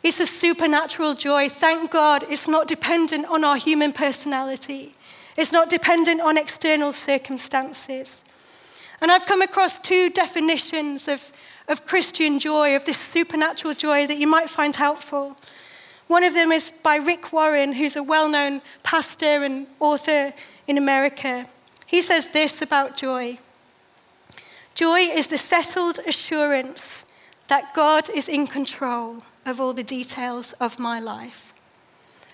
It's 0.02 0.20
a 0.20 0.26
supernatural 0.26 1.14
joy. 1.16 1.50
Thank 1.50 1.92
God 1.92 2.26
it's 2.30 2.48
not 2.48 2.68
dependent 2.68 3.28
on 3.28 3.44
our 3.44 3.58
human 3.58 3.92
personality, 3.92 4.96
it's 5.36 5.52
not 5.52 5.70
dependent 5.70 6.22
on 6.22 6.38
external 6.38 6.92
circumstances. 6.94 8.26
And 9.00 9.12
I've 9.12 9.28
come 9.28 9.44
across 9.44 9.78
two 9.78 10.10
definitions 10.10 11.08
of, 11.08 11.32
of 11.68 11.86
Christian 11.86 12.40
joy, 12.40 12.76
of 12.76 12.86
this 12.86 12.98
supernatural 12.98 13.76
joy 13.76 14.08
that 14.08 14.18
you 14.18 14.26
might 14.26 14.50
find 14.50 14.76
helpful. 14.76 15.38
One 16.08 16.24
of 16.24 16.34
them 16.34 16.52
is 16.52 16.72
by 16.82 16.96
Rick 16.96 17.32
Warren, 17.32 17.74
who's 17.74 17.96
a 17.96 18.02
well 18.02 18.28
known 18.28 18.62
pastor 18.82 19.44
and 19.44 19.68
author 19.80 20.34
in 20.66 20.80
America. 20.80 21.48
He 21.88 22.04
says 22.04 22.28
this 22.28 22.62
about 22.62 22.96
joy 22.96 23.40
Joy 24.76 25.00
is 25.00 25.26
the 25.26 25.40
settled 25.40 26.00
assurance 26.06 27.08
that 27.48 27.74
God 27.74 28.12
is 28.12 28.30
in 28.30 28.46
control 28.46 29.24
of 29.44 29.60
all 29.60 29.74
the 29.74 29.82
details 29.82 30.54
of 30.62 30.78
my 30.78 31.00
life. 31.00 31.52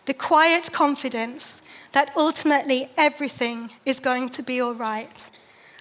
The 0.07 0.13
quiet 0.13 0.69
confidence 0.74 1.63
that 1.93 2.12
ultimately 2.17 2.89
everything 2.98 3.69
is 3.86 4.01
going 4.01 4.27
to 4.31 4.43
be 4.43 4.60
all 4.60 4.74
right, 4.74 5.29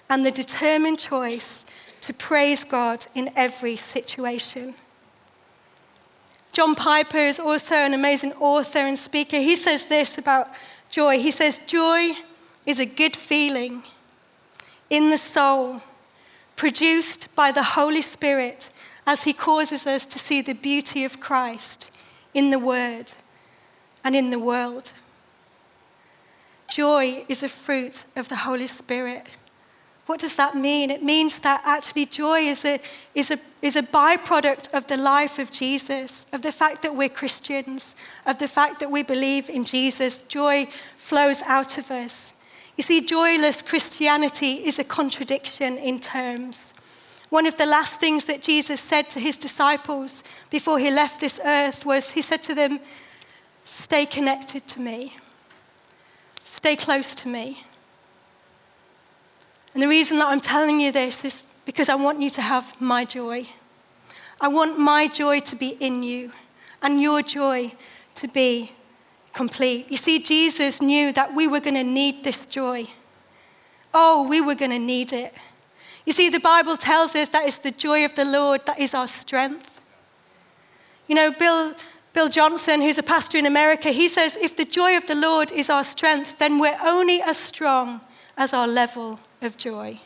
and 0.09 0.25
the 0.25 0.31
determined 0.31 0.99
choice 0.99 1.65
to 1.99 2.13
praise 2.13 2.63
God 2.63 3.05
in 3.13 3.29
every 3.35 3.75
situation. 3.75 4.73
John 6.53 6.75
Piper 6.75 7.17
is 7.17 7.41
also 7.41 7.75
an 7.75 7.93
amazing 7.93 8.31
author 8.33 8.79
and 8.79 8.97
speaker. 8.97 9.37
He 9.37 9.57
says 9.57 9.87
this 9.87 10.17
about 10.17 10.47
joy. 10.89 11.19
He 11.19 11.31
says, 11.31 11.59
Joy 11.67 12.11
is 12.65 12.79
a 12.79 12.85
good 12.85 13.15
feeling 13.15 13.83
in 14.89 15.09
the 15.09 15.17
soul, 15.17 15.81
produced 16.55 17.35
by 17.35 17.51
the 17.51 17.63
Holy 17.63 18.01
Spirit 18.01 18.69
as 19.05 19.23
He 19.23 19.33
causes 19.33 19.85
us 19.87 20.05
to 20.05 20.19
see 20.19 20.41
the 20.41 20.53
beauty 20.53 21.03
of 21.03 21.19
Christ 21.19 21.91
in 22.33 22.49
the 22.49 22.59
Word 22.59 23.11
and 24.03 24.15
in 24.15 24.29
the 24.29 24.39
world. 24.39 24.93
Joy 26.69 27.25
is 27.27 27.43
a 27.43 27.49
fruit 27.49 28.05
of 28.15 28.29
the 28.29 28.37
Holy 28.37 28.67
Spirit. 28.67 29.27
What 30.05 30.19
does 30.19 30.35
that 30.35 30.55
mean? 30.55 30.91
It 30.91 31.01
means 31.01 31.39
that 31.39 31.61
actually 31.65 32.05
joy 32.05 32.41
is 32.41 32.65
a, 32.65 32.79
is, 33.15 33.31
a, 33.31 33.39
is 33.61 33.77
a 33.77 33.83
byproduct 33.83 34.73
of 34.73 34.87
the 34.87 34.97
life 34.97 35.39
of 35.39 35.49
Jesus, 35.51 36.25
of 36.33 36.41
the 36.41 36.51
fact 36.51 36.81
that 36.81 36.95
we're 36.95 37.09
Christians, 37.09 37.95
of 38.25 38.37
the 38.37 38.49
fact 38.49 38.79
that 38.79 38.91
we 38.91 39.01
believe 39.01 39.49
in 39.49 39.63
Jesus. 39.63 40.21
Joy 40.23 40.67
flows 40.97 41.41
out 41.43 41.77
of 41.77 41.89
us. 41.89 42.33
You 42.77 42.83
see, 42.83 43.05
joyless 43.05 43.61
Christianity 43.61 44.65
is 44.65 44.79
a 44.79 44.83
contradiction 44.83 45.77
in 45.77 45.99
terms. 45.99 46.73
One 47.29 47.45
of 47.45 47.57
the 47.57 47.65
last 47.65 47.99
things 47.99 48.25
that 48.25 48.43
Jesus 48.43 48.79
said 48.79 49.09
to 49.11 49.19
his 49.19 49.37
disciples 49.37 50.23
before 50.49 50.79
he 50.79 50.91
left 50.91 51.19
this 51.19 51.39
earth 51.43 51.85
was 51.85 52.11
He 52.11 52.21
said 52.21 52.43
to 52.43 52.55
them, 52.55 52.79
Stay 53.63 54.05
connected 54.05 54.67
to 54.69 54.81
me, 54.81 55.15
stay 56.43 56.75
close 56.75 57.15
to 57.15 57.29
me. 57.29 57.63
And 59.73 59.81
the 59.81 59.87
reason 59.87 60.19
that 60.19 60.27
I'm 60.27 60.41
telling 60.41 60.79
you 60.79 60.91
this 60.91 61.25
is 61.25 61.43
because 61.65 61.89
I 61.89 61.95
want 61.95 62.21
you 62.21 62.29
to 62.31 62.41
have 62.41 62.79
my 62.79 63.05
joy. 63.05 63.47
I 64.39 64.47
want 64.47 64.77
my 64.77 65.07
joy 65.07 65.39
to 65.39 65.55
be 65.55 65.69
in 65.79 66.03
you 66.03 66.31
and 66.81 67.01
your 67.01 67.21
joy 67.21 67.73
to 68.15 68.27
be 68.27 68.73
complete. 69.33 69.89
You 69.89 69.97
see, 69.97 70.19
Jesus 70.19 70.81
knew 70.81 71.11
that 71.13 71.33
we 71.33 71.47
were 71.47 71.59
going 71.59 71.75
to 71.75 71.83
need 71.83 72.23
this 72.23 72.45
joy. 72.45 72.87
Oh, 73.93 74.27
we 74.27 74.41
were 74.41 74.55
going 74.55 74.71
to 74.71 74.79
need 74.79 75.11
it. 75.11 75.33
You 76.05 76.13
see, 76.13 76.29
the 76.29 76.39
Bible 76.39 76.77
tells 76.77 77.15
us 77.15 77.29
that 77.29 77.45
it's 77.45 77.59
the 77.59 77.71
joy 77.71 78.05
of 78.05 78.15
the 78.15 78.25
Lord 78.25 78.65
that 78.65 78.79
is 78.79 78.93
our 78.93 79.07
strength. 79.07 79.81
You 81.07 81.15
know, 81.15 81.31
Bill, 81.31 81.75
Bill 82.13 82.29
Johnson, 82.29 82.81
who's 82.81 82.97
a 82.97 83.03
pastor 83.03 83.37
in 83.37 83.45
America, 83.45 83.89
he 83.89 84.07
says, 84.07 84.35
if 84.35 84.55
the 84.55 84.65
joy 84.65 84.97
of 84.97 85.05
the 85.07 85.15
Lord 85.15 85.51
is 85.51 85.69
our 85.69 85.83
strength, 85.83 86.39
then 86.39 86.59
we're 86.59 86.77
only 86.83 87.21
as 87.21 87.37
strong 87.37 88.01
as 88.37 88.53
our 88.53 88.67
level 88.67 89.19
of 89.41 89.57
joy. 89.57 89.99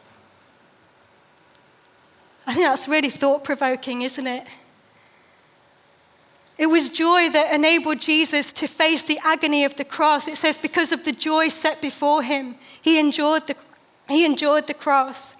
I 2.46 2.54
think 2.54 2.66
that's 2.66 2.88
really 2.88 3.10
thought 3.10 3.44
provoking, 3.44 4.04
isn't 4.04 4.28
it? 4.28 4.48
It 6.58 6.68
was 6.68 6.90
joy 6.90 7.30
that 7.30 7.54
enabled 7.54 8.02
Jesus 8.02 8.52
to 8.54 8.68
face 8.68 9.04
the 9.04 9.20
agony 9.24 9.64
of 9.64 9.76
the 9.76 9.86
cross. 9.86 10.28
It 10.28 10.38
says, 10.38 10.58
because 10.58 10.92
of 10.92 11.04
the 11.04 11.12
joy 11.12 11.50
set 11.50 11.82
before 11.82 12.24
him, 12.24 12.56
he 12.82 13.00
endured 13.00 13.46
the, 13.46 13.56
he 14.08 14.26
endured 14.26 14.66
the 14.66 14.74
cross. 14.74 15.36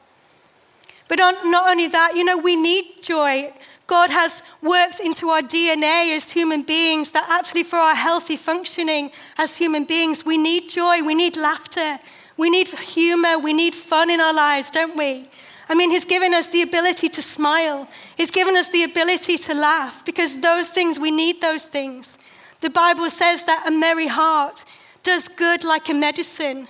But 1.08 1.18
not 1.18 1.70
only 1.70 1.88
that, 1.88 2.16
you 2.16 2.24
know, 2.24 2.38
we 2.38 2.56
need 2.56 3.02
joy. 3.02 3.54
God 3.88 4.10
has 4.10 4.44
worked 4.62 5.00
into 5.00 5.30
our 5.30 5.42
DNA 5.42 6.16
as 6.16 6.32
human 6.32 6.62
beings 6.64 7.12
that 7.12 7.26
actually, 7.30 7.64
for 7.64 7.78
our 7.78 7.96
healthy 7.96 8.36
functioning 8.36 9.12
as 9.38 9.58
human 9.58 9.86
beings, 9.86 10.26
we 10.26 10.38
need 10.38 10.70
joy, 10.70 11.02
we 11.02 11.16
need 11.16 11.38
laughter, 11.38 11.98
we 12.36 12.50
need 12.50 12.68
humor, 12.68 13.40
we 13.40 13.54
need 13.54 13.74
fun 13.74 14.10
in 14.10 14.20
our 14.20 14.34
lives, 14.34 14.70
don't 14.70 14.98
we? 14.98 15.30
I 15.70 15.76
mean, 15.76 15.92
He's 15.92 16.06
given 16.06 16.34
us 16.34 16.48
the 16.48 16.62
ability 16.62 17.10
to 17.10 17.22
smile, 17.22 17.88
He's 18.16 18.32
given 18.32 18.56
us 18.56 18.70
the 18.70 18.84
ability 18.84 19.38
to 19.38 19.54
laugh 19.54 20.06
because 20.06 20.42
those 20.42 20.70
things, 20.70 21.00
we 21.00 21.12
need 21.12 21.42
those 21.42 21.66
things. 21.68 22.18
The 22.62 22.70
Bible 22.70 23.10
says 23.10 23.44
that 23.44 23.66
a 23.68 23.72
merry 23.72 24.08
heart 24.08 24.66
does 25.04 25.28
good 25.28 25.64
like 25.64 25.90
a 25.90 25.94
medicine. 25.94 26.68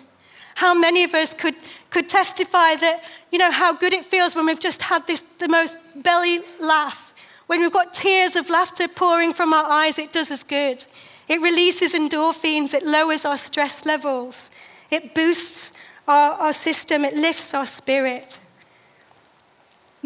How 0.56 0.74
many 0.74 1.04
of 1.04 1.14
us 1.14 1.34
could, 1.34 1.56
could 1.92 2.10
testify 2.10 2.76
that, 2.76 3.04
you 3.32 3.38
know, 3.38 3.52
how 3.52 3.74
good 3.74 3.94
it 3.94 4.04
feels 4.04 4.36
when 4.36 4.46
we've 4.48 4.60
just 4.60 4.82
had 4.82 5.06
this, 5.06 5.22
the 5.22 5.48
most 5.48 5.78
belly 5.96 6.42
laugh? 6.60 7.14
When 7.46 7.62
we've 7.62 7.72
got 7.72 7.94
tears 7.94 8.36
of 8.36 8.50
laughter 8.50 8.88
pouring 8.88 9.34
from 9.34 9.54
our 9.54 9.66
eyes, 9.66 9.98
it 9.98 10.12
does 10.12 10.32
us 10.32 10.44
good. 10.44 10.84
It 11.28 11.42
releases 11.42 11.94
endorphins, 11.94 12.74
it 12.74 12.86
lowers 12.86 13.24
our 13.24 13.38
stress 13.38 13.86
levels, 13.86 14.52
it 14.90 15.14
boosts 15.14 15.74
our, 16.08 16.32
our 16.34 16.54
system, 16.54 17.06
it 17.06 17.16
lifts 17.16 17.54
our 17.54 17.66
spirit. 17.66 18.42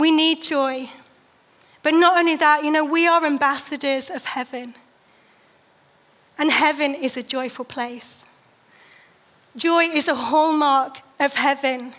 We 0.01 0.09
need 0.09 0.41
joy. 0.41 0.89
But 1.83 1.93
not 1.93 2.17
only 2.17 2.35
that, 2.37 2.63
you 2.63 2.71
know, 2.71 2.83
we 2.83 3.07
are 3.07 3.23
ambassadors 3.23 4.09
of 4.09 4.25
heaven. 4.25 4.73
And 6.39 6.49
heaven 6.49 6.95
is 6.95 7.17
a 7.17 7.21
joyful 7.21 7.65
place. 7.65 8.25
Joy 9.55 9.83
is 9.83 10.07
a 10.07 10.15
hallmark 10.15 11.03
of 11.19 11.35
heaven. 11.35 11.93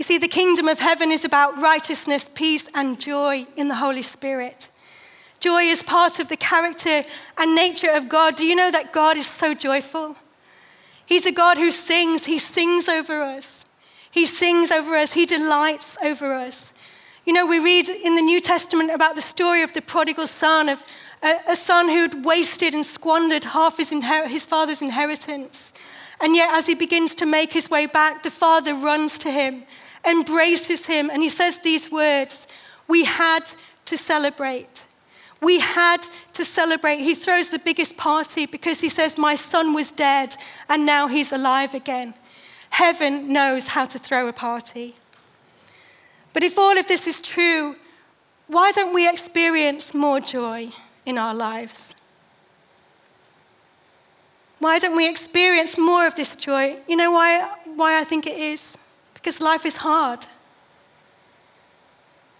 You 0.00 0.02
see, 0.02 0.18
the 0.18 0.26
kingdom 0.26 0.66
of 0.66 0.80
heaven 0.80 1.12
is 1.12 1.24
about 1.24 1.62
righteousness, 1.62 2.28
peace, 2.28 2.68
and 2.74 3.00
joy 3.00 3.46
in 3.54 3.68
the 3.68 3.76
Holy 3.76 4.02
Spirit. 4.02 4.68
Joy 5.38 5.62
is 5.62 5.80
part 5.80 6.18
of 6.18 6.28
the 6.28 6.36
character 6.36 7.04
and 7.38 7.54
nature 7.54 7.92
of 7.92 8.08
God. 8.08 8.34
Do 8.34 8.44
you 8.44 8.56
know 8.56 8.72
that 8.72 8.92
God 8.92 9.16
is 9.16 9.28
so 9.28 9.54
joyful? 9.54 10.16
He's 11.06 11.26
a 11.26 11.30
God 11.30 11.56
who 11.56 11.70
sings. 11.70 12.24
He 12.24 12.38
sings 12.38 12.88
over 12.88 13.22
us. 13.22 13.64
He 14.10 14.26
sings 14.26 14.72
over 14.72 14.96
us. 14.96 15.12
He 15.12 15.24
delights 15.24 15.96
over 16.02 16.34
us. 16.34 16.74
You 17.24 17.32
know, 17.32 17.46
we 17.46 17.60
read 17.60 17.88
in 17.88 18.16
the 18.16 18.22
New 18.22 18.40
Testament 18.40 18.90
about 18.90 19.14
the 19.14 19.22
story 19.22 19.62
of 19.62 19.72
the 19.72 19.82
prodigal 19.82 20.26
son, 20.26 20.68
of 20.68 20.84
a, 21.22 21.36
a 21.50 21.56
son 21.56 21.88
who'd 21.88 22.24
wasted 22.24 22.74
and 22.74 22.84
squandered 22.84 23.44
half 23.44 23.76
his, 23.76 23.92
inher- 23.92 24.26
his 24.26 24.44
father's 24.44 24.82
inheritance. 24.82 25.72
And 26.20 26.34
yet, 26.34 26.52
as 26.52 26.66
he 26.66 26.74
begins 26.74 27.14
to 27.16 27.26
make 27.26 27.52
his 27.52 27.70
way 27.70 27.86
back, 27.86 28.24
the 28.24 28.30
father 28.30 28.74
runs 28.74 29.18
to 29.20 29.30
him, 29.30 29.62
embraces 30.04 30.86
him, 30.86 31.10
and 31.10 31.22
he 31.22 31.28
says 31.28 31.58
these 31.58 31.92
words 31.92 32.48
We 32.88 33.04
had 33.04 33.44
to 33.84 33.96
celebrate. 33.96 34.88
We 35.40 35.60
had 35.60 36.06
to 36.34 36.44
celebrate. 36.44 36.98
He 36.98 37.14
throws 37.14 37.50
the 37.50 37.58
biggest 37.58 37.96
party 37.96 38.46
because 38.46 38.80
he 38.80 38.88
says, 38.88 39.16
My 39.16 39.34
son 39.34 39.74
was 39.74 39.92
dead 39.92 40.36
and 40.68 40.86
now 40.86 41.08
he's 41.08 41.32
alive 41.32 41.74
again. 41.74 42.14
Heaven 42.70 43.32
knows 43.32 43.68
how 43.68 43.86
to 43.86 43.98
throw 43.98 44.28
a 44.28 44.32
party. 44.32 44.94
But 46.32 46.42
if 46.42 46.58
all 46.58 46.78
of 46.78 46.86
this 46.86 47.06
is 47.06 47.20
true, 47.20 47.76
why 48.46 48.70
don't 48.72 48.94
we 48.94 49.08
experience 49.08 49.94
more 49.94 50.20
joy 50.20 50.70
in 51.04 51.18
our 51.18 51.34
lives? 51.34 51.94
Why 54.58 54.78
don't 54.78 54.96
we 54.96 55.08
experience 55.08 55.76
more 55.76 56.06
of 56.06 56.14
this 56.14 56.36
joy? 56.36 56.76
You 56.88 56.96
know 56.96 57.10
why, 57.10 57.48
why 57.74 58.00
I 58.00 58.04
think 58.04 58.26
it 58.26 58.38
is? 58.38 58.78
Because 59.14 59.40
life 59.40 59.66
is 59.66 59.78
hard. 59.78 60.26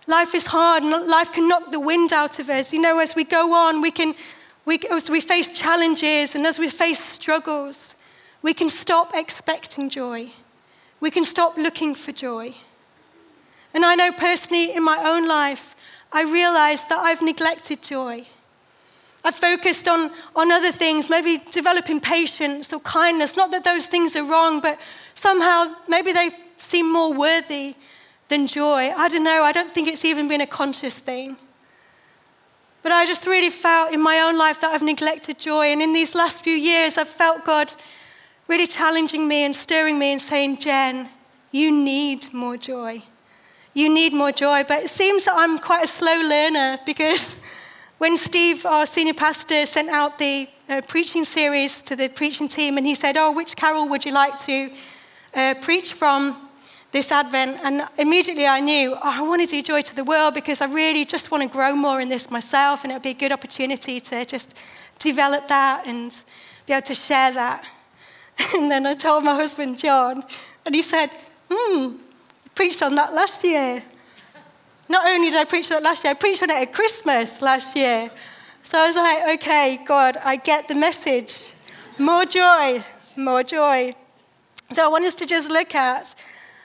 Life 0.06 0.34
is 0.34 0.46
hard, 0.46 0.82
and 0.82 0.90
life 1.06 1.32
can 1.32 1.48
knock 1.48 1.70
the 1.70 1.80
wind 1.80 2.12
out 2.12 2.38
of 2.38 2.50
us. 2.50 2.72
You 2.72 2.80
know, 2.80 2.98
as 2.98 3.14
we 3.14 3.24
go 3.24 3.54
on, 3.54 3.80
we 3.80 3.90
can, 3.90 4.14
we, 4.64 4.78
as 4.90 5.10
we 5.10 5.20
face 5.20 5.50
challenges 5.50 6.34
and 6.34 6.46
as 6.46 6.58
we 6.58 6.68
face 6.68 6.98
struggles, 6.98 7.96
we 8.40 8.52
can 8.52 8.68
stop 8.68 9.12
expecting 9.14 9.88
joy. 9.88 10.30
We 11.00 11.10
can 11.10 11.24
stop 11.24 11.56
looking 11.56 11.94
for 11.94 12.12
joy. 12.12 12.54
And 13.74 13.84
I 13.84 13.94
know 13.94 14.12
personally 14.12 14.74
in 14.74 14.82
my 14.82 14.98
own 15.04 15.26
life, 15.26 15.74
I 16.12 16.22
realized 16.22 16.88
that 16.90 16.98
I've 16.98 17.22
neglected 17.22 17.82
joy. 17.82 18.26
I've 19.24 19.34
focused 19.34 19.86
on, 19.86 20.10
on 20.34 20.50
other 20.50 20.72
things, 20.72 21.08
maybe 21.08 21.38
developing 21.50 22.00
patience 22.00 22.72
or 22.72 22.80
kindness. 22.80 23.36
Not 23.36 23.50
that 23.52 23.64
those 23.64 23.86
things 23.86 24.16
are 24.16 24.24
wrong, 24.24 24.60
but 24.60 24.80
somehow 25.14 25.74
maybe 25.88 26.12
they 26.12 26.30
seem 26.56 26.92
more 26.92 27.12
worthy 27.12 27.74
than 28.28 28.46
joy. 28.46 28.90
I 28.90 29.08
don't 29.08 29.24
know, 29.24 29.44
I 29.44 29.52
don't 29.52 29.72
think 29.72 29.88
it's 29.88 30.04
even 30.04 30.26
been 30.26 30.40
a 30.40 30.46
conscious 30.46 30.98
thing. 30.98 31.36
But 32.82 32.90
I 32.90 33.06
just 33.06 33.26
really 33.26 33.50
felt 33.50 33.92
in 33.92 34.00
my 34.00 34.18
own 34.20 34.36
life 34.36 34.60
that 34.60 34.74
I've 34.74 34.82
neglected 34.82 35.38
joy. 35.38 35.66
And 35.66 35.80
in 35.80 35.92
these 35.92 36.16
last 36.16 36.42
few 36.42 36.54
years, 36.54 36.98
I've 36.98 37.08
felt 37.08 37.44
God 37.44 37.72
really 38.48 38.66
challenging 38.66 39.28
me 39.28 39.44
and 39.44 39.54
stirring 39.54 40.00
me 40.00 40.10
and 40.10 40.20
saying, 40.20 40.58
Gen, 40.58 41.08
you 41.52 41.70
need 41.70 42.32
more 42.34 42.56
joy. 42.56 43.02
You 43.74 43.92
need 43.92 44.12
more 44.12 44.32
joy. 44.32 44.64
But 44.64 44.84
it 44.84 44.88
seems 44.88 45.24
that 45.24 45.34
I'm 45.36 45.58
quite 45.58 45.84
a 45.84 45.88
slow 45.88 46.20
learner 46.20 46.78
because 46.84 47.36
when 47.98 48.16
Steve, 48.16 48.66
our 48.66 48.86
senior 48.86 49.14
pastor, 49.14 49.66
sent 49.66 49.88
out 49.88 50.18
the 50.18 50.48
uh, 50.68 50.82
preaching 50.86 51.24
series 51.24 51.82
to 51.82 51.96
the 51.96 52.08
preaching 52.08 52.48
team 52.48 52.78
and 52.78 52.86
he 52.86 52.94
said, 52.94 53.16
Oh, 53.16 53.32
which 53.32 53.56
carol 53.56 53.88
would 53.88 54.04
you 54.04 54.12
like 54.12 54.38
to 54.40 54.70
uh, 55.34 55.54
preach 55.60 55.92
from? 55.92 56.48
this 56.92 57.10
Advent, 57.10 57.58
and 57.64 57.88
immediately 57.98 58.46
I 58.46 58.60
knew, 58.60 58.94
oh, 58.94 59.00
I 59.02 59.22
want 59.22 59.40
to 59.40 59.46
do 59.46 59.62
Joy 59.62 59.80
to 59.80 59.96
the 59.96 60.04
World 60.04 60.34
because 60.34 60.60
I 60.60 60.66
really 60.66 61.06
just 61.06 61.30
want 61.30 61.42
to 61.42 61.48
grow 61.48 61.74
more 61.74 62.02
in 62.02 62.10
this 62.10 62.30
myself, 62.30 62.84
and 62.84 62.92
it 62.92 62.96
would 62.96 63.02
be 63.02 63.10
a 63.10 63.14
good 63.14 63.32
opportunity 63.32 63.98
to 63.98 64.26
just 64.26 64.54
develop 64.98 65.48
that 65.48 65.86
and 65.86 66.14
be 66.66 66.74
able 66.74 66.82
to 66.82 66.94
share 66.94 67.32
that. 67.32 67.66
And 68.54 68.70
then 68.70 68.86
I 68.86 68.94
told 68.94 69.24
my 69.24 69.34
husband, 69.34 69.78
John, 69.78 70.24
and 70.66 70.74
he 70.74 70.82
said, 70.82 71.10
Hmm, 71.50 71.96
preached 72.54 72.82
on 72.82 72.94
that 72.96 73.14
last 73.14 73.44
year. 73.44 73.82
Not 74.88 75.08
only 75.08 75.30
did 75.30 75.38
I 75.38 75.44
preach 75.44 75.70
on 75.70 75.78
it 75.78 75.82
last 75.84 76.04
year, 76.04 76.10
I 76.10 76.14
preached 76.14 76.42
on 76.42 76.50
it 76.50 76.56
at 76.56 76.72
Christmas 76.72 77.40
last 77.40 77.76
year. 77.76 78.10
So 78.62 78.78
I 78.78 78.86
was 78.86 78.96
like, 78.96 79.40
okay, 79.40 79.80
God, 79.86 80.18
I 80.22 80.36
get 80.36 80.68
the 80.68 80.74
message. 80.74 81.54
More 81.98 82.24
joy, 82.24 82.82
more 83.16 83.42
joy. 83.42 83.92
So 84.72 84.84
I 84.84 84.88
want 84.88 85.04
us 85.04 85.14
to 85.16 85.26
just 85.26 85.50
look 85.50 85.74
at 85.74 86.14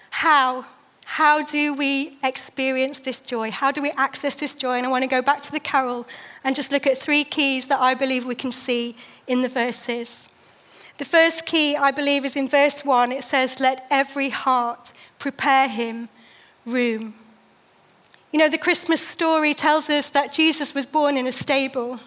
how. 0.10 0.66
How 1.10 1.42
do 1.42 1.74
we 1.74 2.18
experience 2.22 3.00
this 3.00 3.22
joy? 3.22 3.50
How 3.50 3.72
do 3.72 3.82
we 3.82 3.92
access 3.92 4.36
this 4.36 4.54
joy? 4.54 4.76
And 4.76 4.86
I 4.86 4.90
want 4.90 5.04
to 5.04 5.08
go 5.08 5.22
back 5.22 5.42
to 5.44 5.52
the 5.54 5.60
carol 5.60 6.06
and 6.44 6.54
just 6.54 6.70
look 6.70 6.86
at 6.86 6.98
three 6.98 7.24
keys 7.24 7.70
that 7.70 7.80
I 7.80 7.94
believe 7.94 8.26
we 8.26 8.36
can 8.36 8.52
see 8.52 8.98
in 9.26 9.42
the 9.42 9.48
verses. 9.48 10.28
The 10.98 11.06
first 11.06 11.46
key, 11.46 11.78
I 11.78 11.92
believe, 11.92 12.26
is 12.26 12.36
in 12.36 12.50
verse 12.50 12.84
1. 12.84 13.14
It 13.14 13.24
says, 13.24 13.62
Let 13.62 13.88
every 13.90 14.30
heart 14.30 14.92
prepare 15.20 15.68
him 15.68 16.10
room. 16.66 17.16
You 18.32 18.40
know, 18.40 18.50
the 18.50 18.58
Christmas 18.58 19.06
story 19.06 19.54
tells 19.54 19.90
us 19.90 20.10
that 20.10 20.34
Jesus 20.34 20.76
was 20.76 20.86
born 20.86 21.18
in 21.18 21.28
a 21.28 21.32
stable 21.32 22.00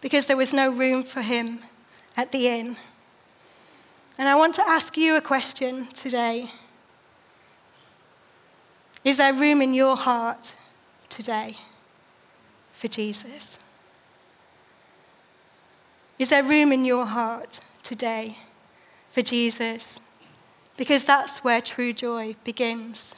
because 0.00 0.26
there 0.26 0.36
was 0.36 0.52
no 0.52 0.70
room 0.70 1.02
for 1.02 1.22
him 1.22 1.60
at 2.16 2.32
the 2.32 2.48
inn. 2.48 2.76
And 4.18 4.28
I 4.28 4.34
want 4.34 4.54
to 4.56 4.62
ask 4.62 4.96
you 4.96 5.16
a 5.16 5.20
question 5.20 5.88
today. 5.88 6.50
Is 9.04 9.18
there 9.18 9.32
room 9.32 9.62
in 9.62 9.74
your 9.74 9.96
heart 9.96 10.54
today 11.08 11.56
for 12.72 12.88
Jesus? 12.88 13.58
Is 16.18 16.30
there 16.30 16.42
room 16.42 16.72
in 16.72 16.84
your 16.84 17.06
heart 17.06 17.60
today 17.82 18.38
for 19.10 19.22
Jesus? 19.22 20.00
Because 20.76 21.04
that's 21.04 21.42
where 21.42 21.60
true 21.60 21.92
joy 21.92 22.36
begins. 22.44 23.14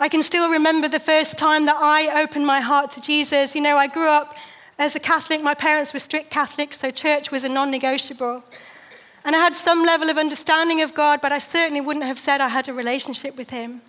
I 0.00 0.08
can 0.08 0.22
still 0.22 0.50
remember 0.50 0.88
the 0.88 1.00
first 1.00 1.36
time 1.36 1.66
that 1.66 1.76
I 1.76 2.22
opened 2.22 2.46
my 2.46 2.60
heart 2.60 2.90
to 2.92 3.00
Jesus. 3.00 3.54
You 3.54 3.60
know, 3.60 3.76
I 3.76 3.88
grew 3.88 4.08
up 4.08 4.36
as 4.78 4.94
a 4.94 5.00
Catholic. 5.00 5.42
My 5.42 5.54
parents 5.54 5.92
were 5.92 5.98
strict 5.98 6.30
Catholics, 6.30 6.78
so 6.78 6.90
church 6.90 7.30
was 7.30 7.42
a 7.42 7.48
non 7.48 7.70
negotiable. 7.70 8.44
And 9.24 9.34
I 9.34 9.40
had 9.40 9.56
some 9.56 9.84
level 9.84 10.08
of 10.08 10.16
understanding 10.16 10.80
of 10.80 10.94
God, 10.94 11.20
but 11.20 11.32
I 11.32 11.38
certainly 11.38 11.80
wouldn't 11.80 12.04
have 12.04 12.18
said 12.18 12.40
I 12.40 12.48
had 12.48 12.68
a 12.68 12.72
relationship 12.72 13.36
with 13.36 13.50
Him. 13.50 13.82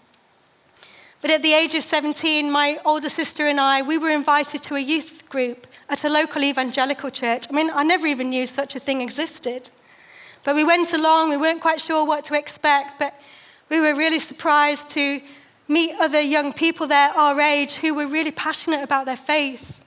But 1.21 1.31
at 1.31 1.43
the 1.43 1.53
age 1.53 1.75
of 1.75 1.83
17, 1.83 2.49
my 2.49 2.79
older 2.85 3.09
sister 3.09 3.47
and 3.47 3.59
I, 3.59 3.81
we 3.81 3.97
were 3.97 4.09
invited 4.09 4.63
to 4.63 4.75
a 4.75 4.79
youth 4.79 5.29
group 5.29 5.67
at 5.89 6.03
a 6.05 6.09
local 6.09 6.43
evangelical 6.43 7.09
church. 7.09 7.45
I 7.49 7.53
mean, 7.53 7.69
I 7.71 7.83
never 7.83 8.07
even 8.07 8.29
knew 8.29 8.45
such 8.45 8.75
a 8.75 8.79
thing 8.79 9.01
existed. 9.01 9.69
But 10.43 10.55
we 10.55 10.63
went 10.63 10.93
along, 10.93 11.29
we 11.29 11.37
weren't 11.37 11.61
quite 11.61 11.81
sure 11.81 12.05
what 12.05 12.25
to 12.25 12.37
expect, 12.37 12.99
but 12.99 13.13
we 13.69 13.79
were 13.79 13.93
really 13.93 14.19
surprised 14.19 14.89
to 14.91 15.21
meet 15.67 15.93
other 15.99 16.19
young 16.19 16.51
people 16.51 16.87
there 16.87 17.11
our 17.11 17.39
age 17.39 17.75
who 17.75 17.93
were 17.93 18.07
really 18.07 18.31
passionate 18.31 18.83
about 18.83 19.05
their 19.05 19.15
faith, 19.15 19.83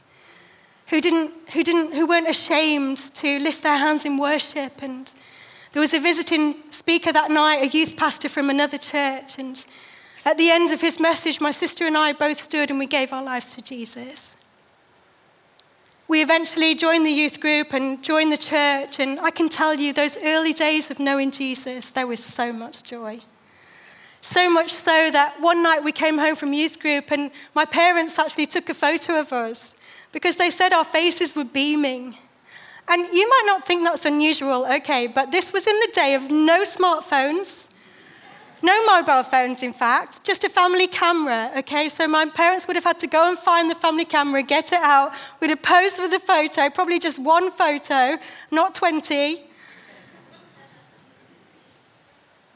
who, 0.88 1.00
didn't, 1.00 1.32
who, 1.52 1.62
didn't, 1.62 1.92
who 1.92 2.06
weren't 2.06 2.28
ashamed 2.28 2.99
to 2.99 3.38
lift 3.40 3.62
their 3.62 3.78
hands 3.78 4.04
in 4.04 4.18
worship. 4.18 4.82
And 4.82 5.12
there 5.73 5.80
was 5.80 5.94
a 5.94 6.00
visiting 6.00 6.54
speaker 6.71 7.12
that 7.12 7.30
night, 7.30 7.62
a 7.62 7.66
youth 7.66 7.97
pastor 7.97 8.28
from 8.28 8.49
another 8.49 8.78
church, 8.78 9.38
and 9.38 9.64
at 10.25 10.38
the 10.38 10.50
end 10.50 10.71
of 10.71 10.80
his 10.80 11.00
message, 11.00 11.40
my 11.40 11.50
sister 11.50 11.85
and 11.85 11.97
I 11.97 12.12
both 12.12 12.40
stood 12.40 12.71
and 12.71 12.78
we 12.78 12.87
gave 12.87 13.12
our 13.12 13.25
lives 13.25 13.56
to 13.56 13.62
Jesus. 13.62 14.37
We 16.09 16.21
eventually 16.21 16.75
joined 16.75 17.06
the 17.06 17.11
youth 17.11 17.40
group 17.40 17.73
and 17.73 18.02
joined 18.02 18.32
the 18.32 18.37
church, 18.37 18.99
and 18.99 19.21
I 19.21 19.30
can 19.30 19.49
tell 19.49 19.75
you, 19.75 19.92
those 19.92 20.18
early 20.23 20.52
days 20.52 20.90
of 20.90 20.99
knowing 20.99 21.30
Jesus, 21.30 21.90
there 21.90 22.06
was 22.06 22.23
so 22.23 22.52
much 22.52 22.82
joy. 22.82 23.21
So 24.21 24.50
much 24.50 24.73
so 24.73 25.11
that 25.11 25.40
one 25.40 25.62
night 25.62 25.83
we 25.83 25.92
came 25.92 26.18
home 26.18 26.37
from 26.37 26.53
youth 26.53 26.81
group, 26.81 27.11
and 27.11 27.31
my 27.55 27.64
parents 27.64 28.18
actually 28.18 28.46
took 28.46 28.68
a 28.68 28.74
photo 28.74 29.18
of 29.20 29.33
us 29.33 29.74
because 30.12 30.37
they 30.37 30.50
said 30.50 30.72
our 30.72 30.85
faces 30.85 31.35
were 31.35 31.44
beaming. 31.44 32.14
And 32.88 33.07
you 33.12 33.29
might 33.29 33.44
not 33.46 33.64
think 33.64 33.85
that's 33.85 34.05
unusual, 34.05 34.66
okay, 34.66 35.07
but 35.07 35.31
this 35.31 35.53
was 35.53 35.66
in 35.66 35.79
the 35.79 35.90
day 35.94 36.14
of 36.14 36.31
no 36.31 36.62
smartphones, 36.64 37.68
no 38.62 38.87
mobile 38.87 39.22
phones, 39.22 39.62
in 39.62 39.72
fact, 39.72 40.25
just 40.25 40.44
a 40.44 40.48
family 40.48 40.87
camera, 40.87 41.51
okay? 41.59 41.88
So 41.88 42.07
my 42.07 42.27
parents 42.27 42.66
would 42.66 42.77
have 42.77 42.85
had 42.85 42.98
to 43.01 43.07
go 43.07 43.29
and 43.29 43.38
find 43.38 43.70
the 43.70 43.75
family 43.75 44.05
camera, 44.05 44.42
get 44.42 44.72
it 44.72 44.81
out, 44.81 45.12
we'd 45.40 45.51
have 45.51 45.62
posed 45.62 45.96
for 45.96 46.09
the 46.09 46.20
photo, 46.20 46.70
probably 46.70 46.98
just 46.98 47.18
one 47.18 47.51
photo, 47.51 48.18
not 48.51 48.75
20. 48.75 49.40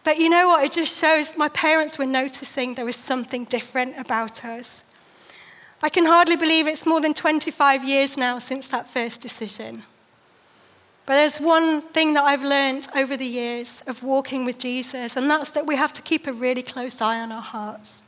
But 0.04 0.18
you 0.18 0.28
know 0.28 0.48
what? 0.48 0.64
It 0.64 0.72
just 0.72 1.00
shows 1.00 1.36
my 1.36 1.48
parents 1.48 1.98
were 1.98 2.06
noticing 2.06 2.74
there 2.74 2.84
was 2.84 2.94
something 2.94 3.44
different 3.44 3.98
about 3.98 4.44
us. 4.44 4.84
I 5.82 5.88
can 5.88 6.06
hardly 6.06 6.36
believe 6.36 6.68
it's 6.68 6.86
more 6.86 7.00
than 7.00 7.12
25 7.12 7.84
years 7.84 8.16
now 8.16 8.38
since 8.38 8.68
that 8.68 8.86
first 8.86 9.20
decision. 9.20 9.82
But 11.06 11.14
there's 11.14 11.38
one 11.40 11.82
thing 11.82 12.14
that 12.14 12.24
I've 12.24 12.42
learned 12.42 12.88
over 12.96 13.16
the 13.16 13.24
years 13.24 13.82
of 13.86 14.02
walking 14.02 14.44
with 14.44 14.58
Jesus, 14.58 15.16
and 15.16 15.30
that's 15.30 15.52
that 15.52 15.64
we 15.64 15.76
have 15.76 15.92
to 15.92 16.02
keep 16.02 16.26
a 16.26 16.32
really 16.32 16.62
close 16.62 17.00
eye 17.00 17.20
on 17.20 17.30
our 17.30 17.40
hearts. 17.40 18.02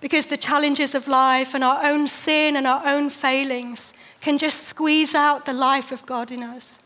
Because 0.00 0.26
the 0.26 0.38
challenges 0.38 0.94
of 0.94 1.06
life 1.06 1.54
and 1.54 1.62
our 1.62 1.84
own 1.84 2.08
sin 2.08 2.56
and 2.56 2.66
our 2.66 2.86
own 2.86 3.10
failings 3.10 3.92
can 4.22 4.38
just 4.38 4.64
squeeze 4.64 5.14
out 5.14 5.44
the 5.44 5.52
life 5.52 5.92
of 5.92 6.06
God 6.06 6.32
in 6.32 6.42
us. 6.42 6.80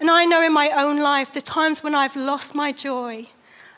And 0.00 0.10
I 0.10 0.26
know 0.26 0.42
in 0.42 0.52
my 0.52 0.70
own 0.70 0.98
life, 0.98 1.32
the 1.32 1.40
times 1.40 1.82
when 1.82 1.94
I've 1.94 2.16
lost 2.16 2.54
my 2.54 2.70
joy 2.70 3.26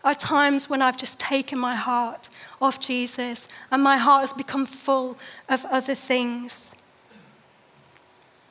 are 0.03 0.15
times 0.15 0.69
when 0.69 0.83
I've 0.83 0.97
just 0.97 1.21
taken 1.21 1.59
my 1.59 1.77
heart 1.77 2.31
off 2.61 2.81
Jesus 2.81 3.49
and 3.71 3.83
my 3.83 3.97
heart 3.97 4.23
has 4.23 4.33
become 4.33 4.67
full 4.67 5.19
of 5.49 5.65
other 5.67 5.95
things. 5.95 6.75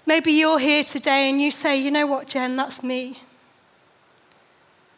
Maybe 0.06 0.32
you're 0.32 0.60
here 0.60 0.84
today 0.84 1.30
and 1.30 1.42
you 1.42 1.50
say, 1.50 1.78
you 1.78 1.90
know 1.90 2.06
what, 2.06 2.28
Gen, 2.28 2.56
that's 2.56 2.84
me. 2.84 3.20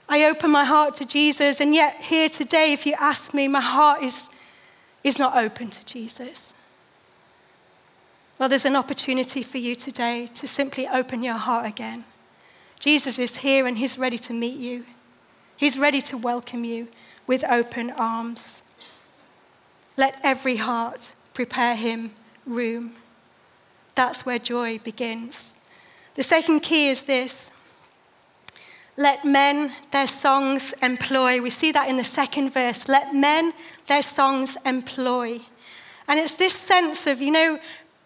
I 0.09 0.23
open 0.23 0.51
my 0.51 0.63
heart 0.63 0.95
to 0.97 1.05
Jesus, 1.05 1.59
and 1.59 1.75
yet 1.75 1.95
here 2.01 2.29
today, 2.29 2.71
if 2.71 2.85
you 2.85 2.93
ask 2.97 3.33
me, 3.33 3.47
my 3.47 3.61
heart 3.61 4.03
is, 4.03 4.29
is 5.03 5.19
not 5.19 5.37
open 5.37 5.69
to 5.69 5.85
Jesus. 5.85 6.53
Well, 8.39 8.47
there's 8.47 8.65
an 8.65 8.75
opportunity 8.75 9.43
for 9.43 9.57
you 9.57 9.75
today 9.75 10.27
to 10.27 10.47
simply 10.47 10.87
open 10.87 11.23
your 11.23 11.35
heart 11.35 11.65
again. 11.65 12.05
Jesus 12.79 13.17
is 13.17 13.37
here 13.37 13.65
and 13.65 13.77
he's 13.77 13.97
ready 13.97 14.17
to 14.19 14.33
meet 14.33 14.57
you. 14.57 14.85
He's 15.57 15.77
ready 15.77 16.01
to 16.01 16.17
welcome 16.17 16.63
you 16.63 16.87
with 17.25 17.43
open 17.49 17.89
arms. 17.91 18.63
Let 19.97 20.19
every 20.23 20.57
heart 20.57 21.15
prepare 21.33 21.75
him 21.75 22.11
room. 22.45 22.95
That's 23.97 24.27
where 24.27 24.37
joy 24.37 24.77
begins. 24.77 25.55
The 26.13 26.21
second 26.21 26.59
key 26.59 26.87
is 26.87 27.05
this 27.05 27.49
let 28.95 29.25
men 29.25 29.71
their 29.91 30.05
songs 30.05 30.73
employ. 30.83 31.41
We 31.41 31.49
see 31.49 31.71
that 31.71 31.89
in 31.89 31.97
the 31.97 32.03
second 32.03 32.51
verse. 32.53 32.87
Let 32.87 33.15
men 33.15 33.53
their 33.87 34.03
songs 34.03 34.55
employ. 34.65 35.39
And 36.07 36.19
it's 36.19 36.35
this 36.35 36.53
sense 36.53 37.07
of, 37.07 37.21
you 37.21 37.31
know, 37.31 37.59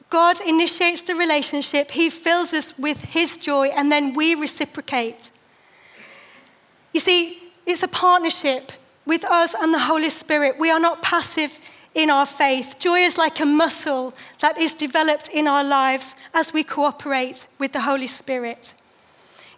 God 0.09 0.39
initiates 0.45 1.01
the 1.01 1.15
relationship, 1.15 1.91
He 1.91 2.09
fills 2.09 2.53
us 2.53 2.77
with 2.77 3.03
His 3.05 3.35
joy, 3.35 3.67
and 3.67 3.91
then 3.91 4.13
we 4.13 4.33
reciprocate. 4.33 5.31
You 6.93 7.01
see, 7.01 7.51
it's 7.65 7.83
a 7.83 7.89
partnership 7.89 8.71
with 9.05 9.25
us 9.25 9.53
and 9.53 9.73
the 9.73 9.79
Holy 9.79 10.09
Spirit. 10.09 10.55
We 10.57 10.71
are 10.71 10.79
not 10.79 11.01
passive 11.01 11.51
in 11.93 12.09
our 12.09 12.25
faith. 12.25 12.77
Joy 12.79 12.99
is 12.99 13.17
like 13.17 13.39
a 13.39 13.45
muscle 13.45 14.13
that 14.39 14.57
is 14.57 14.73
developed 14.73 15.29
in 15.29 15.47
our 15.47 15.63
lives 15.63 16.15
as 16.33 16.53
we 16.53 16.63
cooperate 16.63 17.47
with 17.59 17.73
the 17.73 17.81
Holy 17.81 18.07
Spirit. 18.07 18.75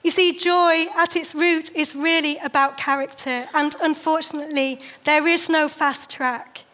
You 0.04 0.12
see, 0.12 0.38
joy 0.38 0.88
at 0.98 1.16
its 1.16 1.34
root 1.34 1.74
is 1.76 1.96
really 1.96 2.38
about 2.40 2.78
character, 2.78 3.48
and 3.54 3.74
unfortunately, 3.82 4.82
there 5.06 5.26
is 5.28 5.50
no 5.50 5.70
fast 5.70 6.12
track 6.12 6.66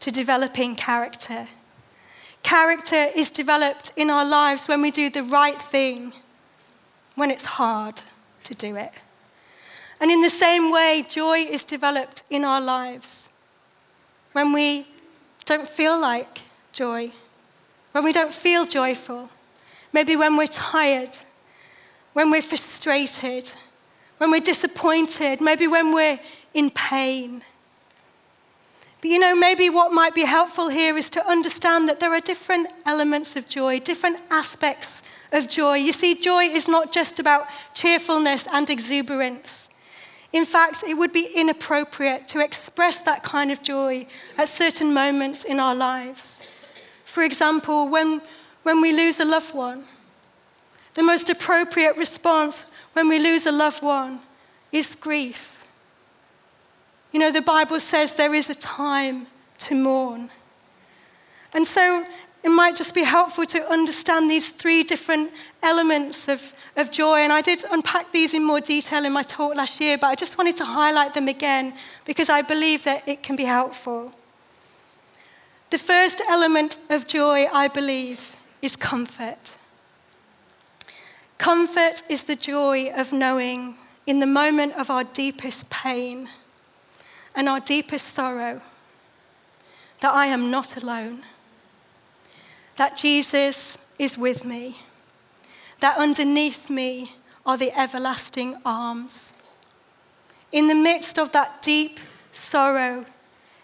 to 0.00 0.10
developing 0.10 0.76
character. 0.76 1.46
Character 2.42 3.06
is 3.16 3.30
developed 3.30 3.92
in 3.96 4.10
our 4.10 4.24
lives 4.24 4.68
when 4.68 4.82
we 4.82 4.90
do 4.90 5.08
the 5.08 5.22
right 5.22 5.60
thing, 5.60 6.12
when 7.14 7.30
it's 7.30 7.46
hard 7.46 8.02
to 8.42 8.54
do 8.54 8.76
it. 8.76 8.92
And 9.98 10.10
in 10.10 10.20
the 10.20 10.28
same 10.28 10.70
way, 10.70 11.06
joy 11.08 11.38
is 11.38 11.64
developed 11.64 12.24
in 12.28 12.44
our 12.44 12.60
lives 12.60 13.30
when 14.32 14.52
we 14.52 14.84
don't 15.44 15.68
feel 15.68 16.00
like 16.00 16.42
joy, 16.72 17.12
when 17.92 18.04
we 18.04 18.12
don't 18.12 18.34
feel 18.34 18.64
joyful, 18.64 19.28
maybe 19.92 20.16
when 20.16 20.36
we're 20.36 20.46
tired, 20.46 21.16
when 22.12 22.30
we're 22.30 22.42
frustrated, 22.42 23.50
when 24.18 24.30
we're 24.30 24.40
disappointed, 24.40 25.40
maybe 25.40 25.66
when 25.66 25.92
we're 25.92 26.18
in 26.52 26.70
pain. 26.70 27.42
But 29.00 29.10
you 29.10 29.18
know, 29.18 29.36
maybe 29.36 29.68
what 29.68 29.92
might 29.92 30.14
be 30.14 30.24
helpful 30.24 30.68
here 30.68 30.96
is 30.96 31.10
to 31.10 31.26
understand 31.28 31.88
that 31.88 32.00
there 32.00 32.14
are 32.14 32.20
different 32.20 32.68
elements 32.86 33.36
of 33.36 33.48
joy, 33.48 33.78
different 33.78 34.18
aspects 34.30 35.02
of 35.30 35.48
joy. 35.48 35.74
You 35.74 35.92
see, 35.92 36.14
joy 36.14 36.44
is 36.44 36.68
not 36.68 36.90
just 36.90 37.18
about 37.18 37.46
cheerfulness 37.74 38.48
and 38.50 38.70
exuberance. 38.70 39.68
In 40.34 40.44
fact, 40.44 40.82
it 40.82 40.94
would 40.94 41.12
be 41.12 41.30
inappropriate 41.32 42.26
to 42.28 42.40
express 42.40 43.00
that 43.02 43.22
kind 43.22 43.52
of 43.52 43.62
joy 43.62 44.08
at 44.36 44.48
certain 44.48 44.92
moments 44.92 45.44
in 45.44 45.60
our 45.60 45.76
lives. 45.76 46.44
For 47.04 47.22
example, 47.22 47.88
when, 47.88 48.20
when 48.64 48.80
we 48.80 48.92
lose 48.92 49.20
a 49.20 49.24
loved 49.24 49.54
one, 49.54 49.84
the 50.94 51.04
most 51.04 51.30
appropriate 51.30 51.96
response 51.96 52.68
when 52.94 53.06
we 53.06 53.20
lose 53.20 53.46
a 53.46 53.52
loved 53.52 53.80
one 53.80 54.18
is 54.72 54.96
grief. 54.96 55.64
You 57.12 57.20
know, 57.20 57.30
the 57.30 57.40
Bible 57.40 57.78
says 57.78 58.14
there 58.14 58.34
is 58.34 58.50
a 58.50 58.56
time 58.56 59.28
to 59.58 59.76
mourn. 59.76 60.30
And 61.52 61.64
so 61.64 62.04
it 62.44 62.50
might 62.50 62.76
just 62.76 62.94
be 62.94 63.04
helpful 63.04 63.46
to 63.46 63.66
understand 63.70 64.30
these 64.30 64.50
three 64.52 64.82
different 64.82 65.32
elements 65.62 66.28
of, 66.28 66.52
of 66.76 66.90
joy. 66.90 67.20
And 67.20 67.32
I 67.32 67.40
did 67.40 67.64
unpack 67.70 68.12
these 68.12 68.34
in 68.34 68.44
more 68.44 68.60
detail 68.60 69.06
in 69.06 69.12
my 69.12 69.22
talk 69.22 69.56
last 69.56 69.80
year, 69.80 69.96
but 69.96 70.08
I 70.08 70.14
just 70.14 70.36
wanted 70.36 70.54
to 70.58 70.66
highlight 70.66 71.14
them 71.14 71.26
again 71.26 71.72
because 72.04 72.28
I 72.28 72.42
believe 72.42 72.84
that 72.84 73.08
it 73.08 73.22
can 73.22 73.34
be 73.34 73.44
helpful. 73.44 74.12
The 75.70 75.78
first 75.78 76.20
element 76.28 76.78
of 76.90 77.06
joy, 77.06 77.46
I 77.46 77.66
believe, 77.66 78.36
is 78.60 78.76
comfort. 78.76 79.56
Comfort 81.38 82.02
is 82.10 82.24
the 82.24 82.36
joy 82.36 82.92
of 82.94 83.10
knowing 83.10 83.76
in 84.06 84.18
the 84.18 84.26
moment 84.26 84.74
of 84.74 84.90
our 84.90 85.04
deepest 85.04 85.70
pain 85.70 86.28
and 87.34 87.48
our 87.48 87.60
deepest 87.60 88.08
sorrow 88.08 88.60
that 90.00 90.12
I 90.12 90.26
am 90.26 90.50
not 90.50 90.76
alone 90.76 91.22
that 92.76 92.96
Jesus 92.96 93.78
is 93.98 94.18
with 94.18 94.44
me, 94.44 94.78
that 95.80 95.96
underneath 95.96 96.68
me 96.70 97.12
are 97.46 97.56
the 97.56 97.72
everlasting 97.78 98.56
arms. 98.64 99.34
In 100.50 100.66
the 100.68 100.74
midst 100.74 101.18
of 101.18 101.32
that 101.32 101.62
deep 101.62 102.00
sorrow, 102.32 103.04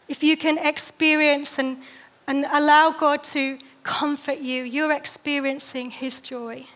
if 0.09 0.23
you 0.23 0.37
can 0.37 0.59
experience 0.59 1.59
and, 1.59 1.79
and 2.27 2.47
allow 2.53 2.91
God 2.91 3.23
to 3.25 3.59
comfort 3.83 4.39
you, 4.39 4.65
you're 4.65 4.93
experiencing 4.93 5.91
His 5.91 6.21
joy. 6.21 6.67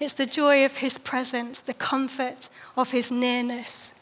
It's 0.00 0.14
the 0.14 0.26
joy 0.26 0.64
of 0.64 0.76
His 0.76 0.98
presence, 0.98 1.60
the 1.60 1.74
comfort 1.74 2.48
of 2.76 2.90
His 2.92 3.10
nearness. 3.10 3.94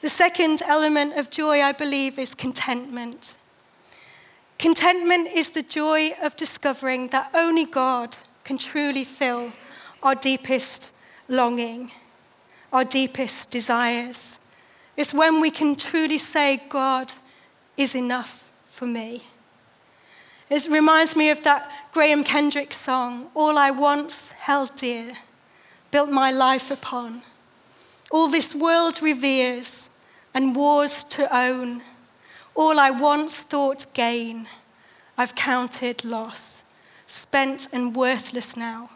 The 0.00 0.08
second 0.08 0.62
element 0.62 1.16
of 1.16 1.30
joy, 1.30 1.62
I 1.62 1.72
believe, 1.72 2.18
is 2.18 2.34
contentment. 2.34 3.36
Contentment 4.62 5.26
is 5.26 5.50
the 5.50 5.64
joy 5.64 6.12
of 6.22 6.36
discovering 6.36 7.08
that 7.08 7.32
only 7.34 7.64
God 7.64 8.16
can 8.44 8.58
truly 8.58 9.02
fill 9.02 9.50
our 10.04 10.14
deepest 10.14 10.94
longing, 11.26 11.90
our 12.72 12.84
deepest 12.84 13.50
desires. 13.50 14.38
It's 14.96 15.12
when 15.12 15.40
we 15.40 15.50
can 15.50 15.74
truly 15.74 16.16
say, 16.16 16.62
God 16.68 17.12
is 17.76 17.96
enough 17.96 18.52
for 18.64 18.86
me. 18.86 19.24
It 20.48 20.68
reminds 20.70 21.16
me 21.16 21.30
of 21.30 21.42
that 21.42 21.68
Graham 21.90 22.22
Kendrick 22.22 22.72
song, 22.72 23.32
All 23.34 23.58
I 23.58 23.72
Once 23.72 24.30
Held 24.30 24.76
Dear, 24.76 25.14
Built 25.90 26.08
My 26.08 26.30
Life 26.30 26.70
Upon. 26.70 27.22
All 28.12 28.28
this 28.28 28.54
world 28.54 29.02
reveres 29.02 29.90
and 30.32 30.54
wars 30.54 31.02
to 31.02 31.36
own 31.36 31.82
all 32.54 32.78
I 32.78 32.90
once 32.90 33.42
thought 33.42 33.86
gain, 33.94 34.46
I've 35.16 35.34
counted 35.34 36.04
loss, 36.04 36.64
spent 37.06 37.68
and 37.72 37.94
worthless 37.96 38.56
now 38.56 38.90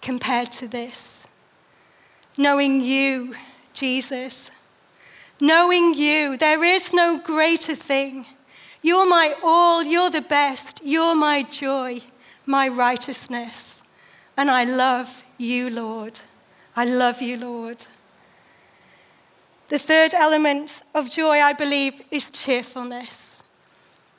compared 0.00 0.52
to 0.52 0.68
this. 0.68 1.26
Knowing 2.36 2.80
you, 2.80 3.34
Jesus, 3.72 4.50
knowing 5.40 5.94
you, 5.94 6.36
there 6.36 6.62
is 6.62 6.92
no 6.92 7.18
greater 7.18 7.74
thing. 7.74 8.26
You're 8.82 9.06
my 9.06 9.34
all, 9.42 9.82
you're 9.82 10.10
the 10.10 10.20
best, 10.20 10.80
you're 10.84 11.14
my 11.14 11.42
joy, 11.42 12.00
my 12.46 12.68
righteousness. 12.68 13.82
And 14.36 14.50
I 14.50 14.64
love 14.64 15.24
you, 15.38 15.70
Lord. 15.70 16.20
I 16.76 16.84
love 16.84 17.22
you, 17.22 17.36
Lord. 17.36 17.86
The 19.68 19.78
third 19.78 20.12
element 20.14 20.82
of 20.94 21.10
joy, 21.10 21.40
I 21.40 21.54
believe, 21.54 22.02
is 22.10 22.30
cheerfulness. 22.30 23.44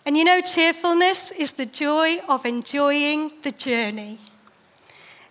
And 0.05 0.17
you 0.17 0.23
know, 0.23 0.41
cheerfulness 0.41 1.31
is 1.31 1.53
the 1.53 1.65
joy 1.65 2.17
of 2.27 2.45
enjoying 2.45 3.31
the 3.43 3.51
journey. 3.51 4.19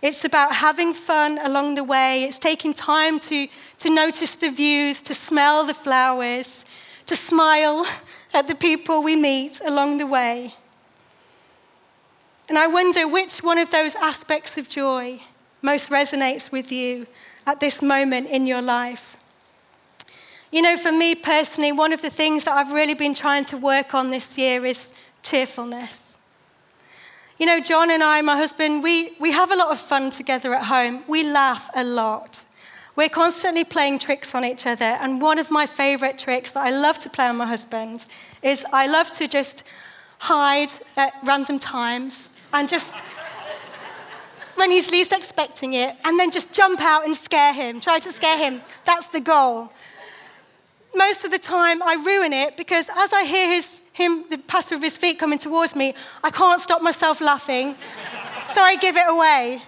It's 0.02 0.24
about 0.24 0.56
having 0.56 0.92
fun 0.92 1.38
along 1.42 1.74
the 1.76 1.84
way. 1.84 2.24
It's 2.24 2.38
taking 2.38 2.74
time 2.74 3.18
to, 3.20 3.48
to 3.78 3.90
notice 3.90 4.36
the 4.36 4.50
views, 4.50 5.00
to 5.02 5.14
smell 5.14 5.64
the 5.64 5.74
flowers, 5.74 6.66
to 7.06 7.16
smile 7.16 7.86
at 8.34 8.46
the 8.46 8.54
people 8.54 9.02
we 9.02 9.16
meet 9.16 9.60
along 9.64 9.98
the 9.98 10.06
way. 10.06 10.54
And 12.48 12.58
I 12.58 12.66
wonder 12.66 13.08
which 13.08 13.38
one 13.38 13.58
of 13.58 13.70
those 13.70 13.96
aspects 13.96 14.58
of 14.58 14.68
joy 14.68 15.20
most 15.62 15.90
resonates 15.90 16.52
with 16.52 16.70
you 16.70 17.06
at 17.46 17.60
this 17.60 17.80
moment 17.80 18.28
in 18.28 18.46
your 18.46 18.60
life. 18.60 19.16
You 20.54 20.62
know, 20.62 20.76
for 20.76 20.92
me 20.92 21.16
personally, 21.16 21.72
one 21.72 21.92
of 21.92 22.00
the 22.00 22.10
things 22.10 22.44
that 22.44 22.52
I've 22.52 22.70
really 22.70 22.94
been 22.94 23.12
trying 23.12 23.44
to 23.46 23.56
work 23.56 23.92
on 23.92 24.10
this 24.10 24.38
year 24.38 24.64
is 24.64 24.94
cheerfulness. 25.20 26.20
You 27.40 27.46
know, 27.46 27.58
John 27.58 27.90
and 27.90 28.04
I, 28.04 28.22
my 28.22 28.36
husband, 28.36 28.84
we, 28.84 29.16
we 29.18 29.32
have 29.32 29.50
a 29.50 29.56
lot 29.56 29.72
of 29.72 29.80
fun 29.80 30.10
together 30.10 30.54
at 30.54 30.66
home. 30.66 31.02
We 31.08 31.28
laugh 31.28 31.68
a 31.74 31.82
lot. 31.82 32.44
We're 32.94 33.08
constantly 33.08 33.64
playing 33.64 33.98
tricks 33.98 34.32
on 34.32 34.44
each 34.44 34.64
other. 34.64 34.84
And 34.84 35.20
one 35.20 35.40
of 35.40 35.50
my 35.50 35.66
favorite 35.66 36.18
tricks 36.18 36.52
that 36.52 36.64
I 36.64 36.70
love 36.70 37.00
to 37.00 37.10
play 37.10 37.26
on 37.26 37.36
my 37.36 37.46
husband 37.46 38.06
is 38.40 38.64
I 38.72 38.86
love 38.86 39.10
to 39.14 39.26
just 39.26 39.64
hide 40.18 40.70
at 40.96 41.14
random 41.24 41.58
times 41.58 42.30
and 42.52 42.68
just, 42.68 43.00
when 44.54 44.70
he's 44.70 44.92
least 44.92 45.12
expecting 45.12 45.74
it, 45.74 45.96
and 46.04 46.16
then 46.20 46.30
just 46.30 46.54
jump 46.54 46.80
out 46.80 47.04
and 47.06 47.16
scare 47.16 47.52
him, 47.52 47.80
try 47.80 47.98
to 47.98 48.12
scare 48.12 48.38
him. 48.38 48.62
That's 48.84 49.08
the 49.08 49.18
goal 49.18 49.72
most 50.94 51.24
of 51.24 51.30
the 51.30 51.38
time 51.38 51.82
I 51.82 51.94
ruin 51.94 52.32
it 52.32 52.56
because 52.56 52.88
as 52.96 53.12
I 53.12 53.24
hear 53.24 53.48
his, 53.48 53.82
him, 53.92 54.24
the 54.30 54.38
pastor 54.38 54.74
of 54.74 54.82
his 54.82 54.96
feet 54.96 55.18
coming 55.18 55.38
towards 55.38 55.74
me, 55.76 55.94
I 56.22 56.30
can't 56.30 56.60
stop 56.60 56.82
myself 56.82 57.20
laughing. 57.20 57.74
so 58.48 58.62
I 58.62 58.76
give 58.76 58.96
it 58.96 59.06
away. 59.08 59.62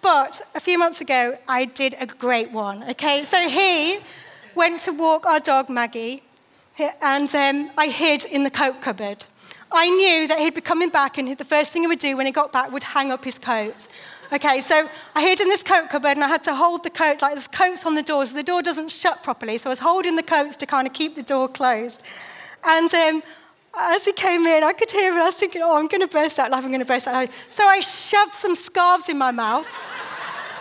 But 0.00 0.42
a 0.54 0.60
few 0.60 0.78
months 0.78 1.00
ago, 1.00 1.38
I 1.48 1.64
did 1.64 1.96
a 1.98 2.06
great 2.06 2.50
one, 2.50 2.84
okay? 2.90 3.24
So 3.24 3.48
he 3.48 3.98
went 4.54 4.80
to 4.80 4.92
walk 4.92 5.26
our 5.26 5.40
dog, 5.40 5.70
Maggie, 5.70 6.22
and 7.00 7.34
um, 7.34 7.70
I 7.78 7.86
hid 7.88 8.24
in 8.26 8.44
the 8.44 8.50
coat 8.50 8.82
cupboard. 8.82 9.24
I 9.72 9.88
knew 9.88 10.28
that 10.28 10.38
he'd 10.38 10.54
be 10.54 10.60
coming 10.60 10.90
back, 10.90 11.18
and 11.18 11.36
the 11.36 11.44
first 11.44 11.72
thing 11.72 11.82
he 11.82 11.88
would 11.88 11.98
do 11.98 12.16
when 12.16 12.26
he 12.26 12.32
got 12.32 12.52
back 12.52 12.70
would 12.70 12.82
hang 12.82 13.10
up 13.10 13.24
his 13.24 13.38
coat. 13.38 13.88
Okay, 14.34 14.60
so 14.60 14.88
I 15.14 15.22
hid 15.22 15.38
in 15.38 15.48
this 15.48 15.62
coat 15.62 15.90
cupboard 15.90 16.16
and 16.16 16.24
I 16.24 16.28
had 16.28 16.42
to 16.44 16.56
hold 16.56 16.82
the 16.82 16.90
coat, 16.90 17.22
like 17.22 17.34
there's 17.34 17.46
coats 17.46 17.86
on 17.86 17.94
the 17.94 18.02
door, 18.02 18.26
so 18.26 18.34
the 18.34 18.42
door 18.42 18.62
doesn't 18.62 18.90
shut 18.90 19.22
properly. 19.22 19.58
So 19.58 19.70
I 19.70 19.72
was 19.72 19.78
holding 19.78 20.16
the 20.16 20.24
coats 20.24 20.56
to 20.56 20.66
kind 20.66 20.88
of 20.88 20.92
keep 20.92 21.14
the 21.14 21.22
door 21.22 21.46
closed. 21.46 22.02
And 22.64 22.92
um, 22.92 23.22
as 23.78 24.04
he 24.04 24.12
came 24.12 24.44
in, 24.44 24.64
I 24.64 24.72
could 24.72 24.90
hear 24.90 25.12
him. 25.12 25.18
I 25.20 25.26
was 25.26 25.36
thinking, 25.36 25.62
oh, 25.62 25.78
I'm 25.78 25.86
going 25.86 26.00
to 26.00 26.08
burst 26.08 26.40
out 26.40 26.50
laughing, 26.50 26.64
I'm 26.64 26.72
going 26.72 26.80
to 26.80 26.84
burst 26.84 27.06
out 27.06 27.14
laughing. 27.14 27.32
So 27.48 27.64
I 27.64 27.78
shoved 27.78 28.34
some 28.34 28.56
scarves 28.56 29.08
in 29.08 29.18
my 29.18 29.30
mouth 29.30 29.68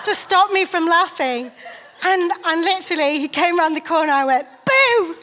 to 0.06 0.14
stop 0.14 0.52
me 0.52 0.66
from 0.66 0.86
laughing. 0.86 1.50
And, 2.04 2.32
and 2.46 2.62
literally, 2.62 3.22
he 3.22 3.28
came 3.28 3.60
around 3.60 3.74
the 3.74 3.82
corner, 3.82 4.14
I 4.14 4.26
went, 4.26 4.48
boo! 4.68 5.16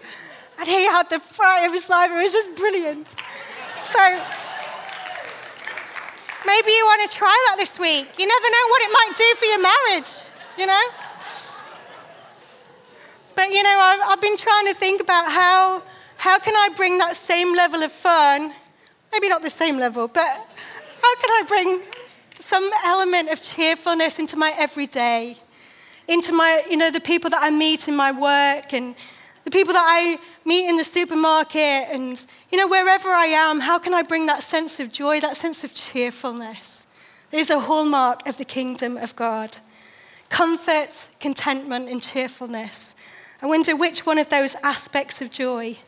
And 0.58 0.66
he 0.66 0.86
had 0.86 1.08
the 1.08 1.20
fright 1.20 1.66
of 1.66 1.72
his 1.72 1.88
life. 1.88 2.10
It 2.10 2.20
was 2.20 2.32
just 2.32 2.56
brilliant. 2.56 3.06
So 3.80 4.24
Maybe 6.46 6.70
you 6.70 6.84
want 6.86 7.10
to 7.10 7.16
try 7.16 7.46
that 7.48 7.56
this 7.58 7.78
week. 7.78 8.18
You 8.18 8.26
never 8.26 8.50
know 8.50 8.66
what 8.68 8.82
it 8.82 8.90
might 8.92 9.12
do 9.16 9.34
for 9.36 9.44
your 9.44 9.62
marriage, 9.62 10.10
you 10.58 10.66
know? 10.66 10.84
But, 13.34 13.50
you 13.50 13.62
know, 13.62 13.78
I've, 13.80 14.12
I've 14.12 14.20
been 14.20 14.36
trying 14.36 14.66
to 14.66 14.74
think 14.74 15.00
about 15.00 15.30
how, 15.30 15.82
how 16.16 16.38
can 16.38 16.56
I 16.56 16.70
bring 16.76 16.98
that 16.98 17.14
same 17.16 17.54
level 17.54 17.82
of 17.82 17.92
fun, 17.92 18.52
maybe 19.12 19.28
not 19.28 19.42
the 19.42 19.50
same 19.50 19.78
level, 19.78 20.08
but 20.08 20.26
how 20.26 21.16
can 21.16 21.30
I 21.30 21.44
bring 21.46 21.82
some 22.38 22.70
element 22.84 23.28
of 23.30 23.42
cheerfulness 23.42 24.18
into 24.18 24.36
my 24.36 24.54
everyday, 24.58 25.36
into 26.08 26.32
my, 26.32 26.64
you 26.70 26.76
know, 26.76 26.90
the 26.90 27.00
people 27.00 27.30
that 27.30 27.42
I 27.42 27.50
meet 27.50 27.86
in 27.86 27.94
my 27.94 28.12
work 28.12 28.72
and 28.72 28.94
the 29.44 29.50
people 29.50 29.72
that 29.72 29.86
I 29.86 30.18
meet 30.44 30.68
in 30.68 30.76
the 30.76 30.84
supermarket 30.84 31.88
and, 31.90 32.24
you 32.50 32.58
know, 32.58 32.68
wherever 32.68 33.08
I 33.08 33.26
am, 33.26 33.60
how 33.60 33.78
can 33.78 33.94
I 33.94 34.02
bring 34.02 34.26
that 34.26 34.42
sense 34.42 34.80
of 34.80 34.92
joy, 34.92 35.20
that 35.20 35.36
sense 35.36 35.64
of 35.64 35.74
cheerfulness? 35.74 36.86
There's 37.30 37.50
a 37.50 37.60
hallmark 37.60 38.26
of 38.26 38.38
the 38.38 38.44
kingdom 38.44 38.96
of 38.96 39.16
God 39.16 39.56
comfort, 40.28 41.10
contentment, 41.18 41.88
and 41.88 42.00
cheerfulness. 42.00 42.94
I 43.42 43.46
wonder 43.46 43.74
which 43.74 44.06
one 44.06 44.16
of 44.16 44.28
those 44.28 44.54
aspects 44.62 45.20
of 45.20 45.30
joy 45.30 45.78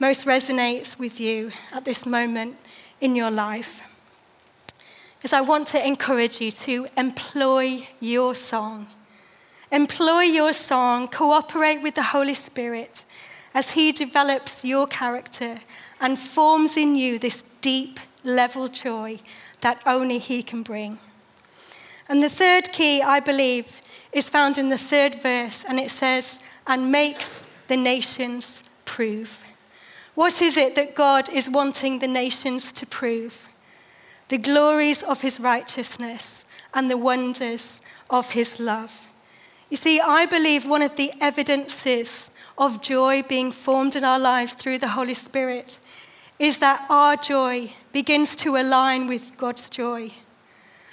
most 0.00 0.26
resonates 0.26 0.98
with 0.98 1.20
you 1.20 1.52
at 1.72 1.84
this 1.84 2.04
moment 2.04 2.56
in 3.00 3.14
your 3.14 3.30
life. 3.30 3.82
Because 5.18 5.32
I 5.32 5.40
want 5.40 5.68
to 5.68 5.86
encourage 5.86 6.40
you 6.40 6.50
to 6.50 6.86
employ 6.96 7.88
your 8.00 8.34
song. 8.34 8.86
Employ 9.70 10.22
your 10.22 10.52
song, 10.52 11.08
cooperate 11.08 11.82
with 11.82 11.94
the 11.94 12.02
Holy 12.02 12.34
Spirit 12.34 13.04
as 13.52 13.72
He 13.72 13.92
develops 13.92 14.64
your 14.64 14.86
character 14.86 15.58
and 16.00 16.18
forms 16.18 16.76
in 16.76 16.96
you 16.96 17.18
this 17.18 17.42
deep 17.60 18.00
level 18.24 18.68
joy 18.68 19.18
that 19.60 19.82
only 19.84 20.18
He 20.18 20.42
can 20.42 20.62
bring. 20.62 20.98
And 22.08 22.22
the 22.22 22.30
third 22.30 22.72
key, 22.72 23.02
I 23.02 23.20
believe, 23.20 23.82
is 24.12 24.30
found 24.30 24.56
in 24.56 24.70
the 24.70 24.78
third 24.78 25.16
verse, 25.16 25.64
and 25.68 25.78
it 25.78 25.90
says, 25.90 26.40
and 26.66 26.90
makes 26.90 27.46
the 27.68 27.76
nations 27.76 28.62
prove. 28.86 29.44
What 30.14 30.40
is 30.40 30.56
it 30.56 30.74
that 30.74 30.94
God 30.94 31.28
is 31.28 31.50
wanting 31.50 31.98
the 31.98 32.08
nations 32.08 32.72
to 32.72 32.86
prove? 32.86 33.48
The 34.28 34.38
glories 34.38 35.02
of 35.02 35.20
his 35.20 35.38
righteousness 35.38 36.46
and 36.72 36.90
the 36.90 36.96
wonders 36.96 37.82
of 38.08 38.30
his 38.30 38.58
love. 38.58 39.08
You 39.70 39.76
see, 39.76 40.00
I 40.00 40.26
believe 40.26 40.64
one 40.64 40.82
of 40.82 40.96
the 40.96 41.12
evidences 41.20 42.30
of 42.56 42.80
joy 42.80 43.22
being 43.22 43.52
formed 43.52 43.96
in 43.96 44.04
our 44.04 44.18
lives 44.18 44.54
through 44.54 44.78
the 44.78 44.88
Holy 44.88 45.14
Spirit 45.14 45.78
is 46.38 46.58
that 46.60 46.86
our 46.88 47.16
joy 47.16 47.72
begins 47.92 48.36
to 48.36 48.56
align 48.56 49.08
with 49.08 49.36
God's 49.36 49.68
joy. 49.68 50.10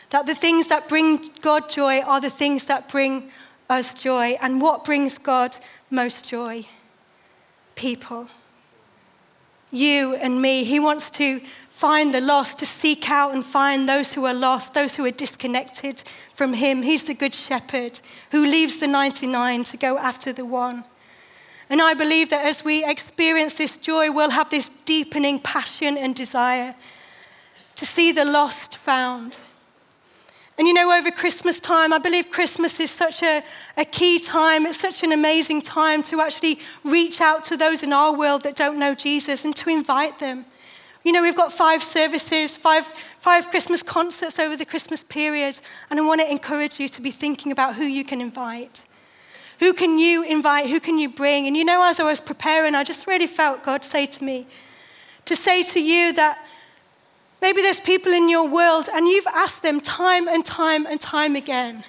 That 0.09 0.25
the 0.25 0.35
things 0.35 0.67
that 0.67 0.89
bring 0.89 1.31
God 1.41 1.69
joy 1.69 2.01
are 2.01 2.19
the 2.19 2.29
things 2.29 2.65
that 2.65 2.89
bring 2.89 3.31
us 3.69 3.93
joy. 3.93 4.37
And 4.41 4.61
what 4.61 4.83
brings 4.83 5.17
God 5.17 5.55
most 5.89 6.29
joy? 6.29 6.65
People. 7.75 8.27
You 9.71 10.15
and 10.15 10.41
me. 10.41 10.63
He 10.63 10.79
wants 10.79 11.09
to 11.11 11.41
find 11.69 12.13
the 12.13 12.21
lost, 12.21 12.59
to 12.59 12.65
seek 12.65 13.09
out 13.09 13.33
and 13.33 13.43
find 13.43 13.87
those 13.87 14.13
who 14.13 14.25
are 14.25 14.33
lost, 14.33 14.73
those 14.73 14.95
who 14.95 15.05
are 15.05 15.11
disconnected 15.11 16.03
from 16.35 16.53
Him. 16.53 16.83
He's 16.83 17.05
the 17.05 17.13
good 17.13 17.33
shepherd 17.33 17.99
who 18.31 18.45
leaves 18.45 18.79
the 18.79 18.87
99 18.87 19.63
to 19.63 19.77
go 19.77 19.97
after 19.97 20.31
the 20.31 20.45
one. 20.45 20.83
And 21.69 21.81
I 21.81 21.95
believe 21.95 22.29
that 22.29 22.45
as 22.45 22.63
we 22.63 22.85
experience 22.85 23.55
this 23.55 23.77
joy, 23.77 24.11
we'll 24.11 24.29
have 24.29 24.49
this 24.49 24.69
deepening 24.69 25.39
passion 25.39 25.97
and 25.97 26.13
desire 26.13 26.75
to 27.75 27.85
see 27.85 28.11
the 28.11 28.25
lost 28.25 28.77
found. 28.77 29.43
And 30.57 30.67
you 30.67 30.73
know, 30.73 30.97
over 30.97 31.11
Christmas 31.11 31.59
time, 31.59 31.91
I 31.91 31.97
believe 31.97 32.31
Christmas 32.31 32.79
is 32.79 32.91
such 32.91 33.23
a, 33.23 33.43
a 33.75 33.83
key 33.83 34.19
time. 34.19 34.65
It's 34.65 34.79
such 34.79 35.03
an 35.03 35.11
amazing 35.11 35.61
time 35.61 36.01
to 36.03 36.21
actually 36.21 36.59
reach 36.83 37.19
out 37.19 37.43
to 37.45 37.57
those 37.57 37.83
in 37.83 37.91
our 37.91 38.13
world 38.15 38.43
that 38.43 38.55
don't 38.55 38.79
know 38.79 38.93
Jesus 38.93 39.43
and 39.43 39.55
to 39.57 39.69
invite 39.69 40.19
them. 40.19 40.45
You 41.05 41.11
know, 41.11 41.21
we've 41.21 41.35
got 41.35 41.53
five 41.53 41.83
services, 41.83 42.57
five, 42.57 42.91
five 43.19 43.51
Christmas 43.51 43.83
concerts 43.83 44.39
over 44.39 44.57
the 44.57 44.65
Christmas 44.65 45.03
period, 45.03 45.61
and 45.91 45.99
I 45.99 46.03
want 46.03 46.19
to 46.19 46.29
encourage 46.29 46.79
you 46.79 46.89
to 46.89 46.99
be 46.99 47.11
thinking 47.11 47.51
about 47.51 47.75
who 47.75 47.83
you 47.83 48.03
can 48.03 48.19
invite. 48.19 48.87
Who 49.59 49.73
can 49.73 49.99
you 49.99 50.23
invite? 50.23 50.67
Who 50.67 50.79
can 50.79 50.97
you 50.97 51.07
bring? 51.07 51.45
And 51.45 51.55
you 51.55 51.63
know, 51.63 51.87
as 51.87 51.99
I 51.99 52.03
was 52.05 52.19
preparing, 52.19 52.73
I 52.73 52.83
just 52.83 53.05
really 53.05 53.27
felt 53.27 53.61
God 53.61 53.85
say 53.85 54.07
to 54.07 54.23
me 54.23 54.47
to 55.25 55.35
say 55.35 55.61
to 55.61 55.79
you 55.79 56.11
that 56.13 56.43
maybe 57.39 57.61
there's 57.61 57.79
people 57.79 58.11
in 58.11 58.27
your 58.27 58.49
world 58.49 58.89
and 58.91 59.07
you've 59.07 59.27
asked 59.27 59.61
them 59.61 59.79
time 59.81 60.27
and 60.27 60.43
time 60.43 60.87
and 60.87 60.99
time 60.99 61.35
again, 61.35 61.83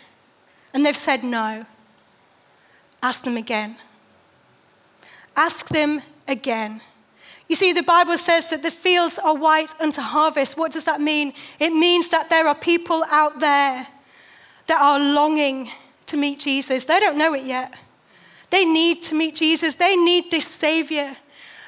and 0.74 0.84
they've 0.84 0.94
said 0.94 1.24
no. 1.24 1.64
Ask 3.02 3.24
them 3.24 3.38
again. 3.38 3.76
Ask 5.34 5.68
them 5.68 6.02
again. 6.28 6.82
You 7.48 7.54
see, 7.54 7.72
the 7.72 7.82
Bible 7.82 8.18
says 8.18 8.48
that 8.50 8.62
the 8.62 8.70
fields 8.70 9.18
are 9.18 9.34
white 9.34 9.74
unto 9.80 10.00
harvest. 10.00 10.56
What 10.56 10.72
does 10.72 10.84
that 10.84 11.00
mean? 11.00 11.32
It 11.60 11.70
means 11.70 12.08
that 12.08 12.28
there 12.28 12.46
are 12.48 12.54
people 12.54 13.04
out 13.10 13.38
there 13.38 13.86
that 14.66 14.80
are 14.80 14.98
longing 14.98 15.68
to 16.06 16.16
meet 16.16 16.40
Jesus. 16.40 16.84
They 16.84 16.98
don't 16.98 17.16
know 17.16 17.34
it 17.34 17.44
yet. 17.44 17.74
They 18.50 18.64
need 18.64 19.02
to 19.04 19.14
meet 19.14 19.36
Jesus, 19.36 19.74
they 19.74 19.96
need 19.96 20.30
this 20.30 20.46
Savior. 20.46 21.16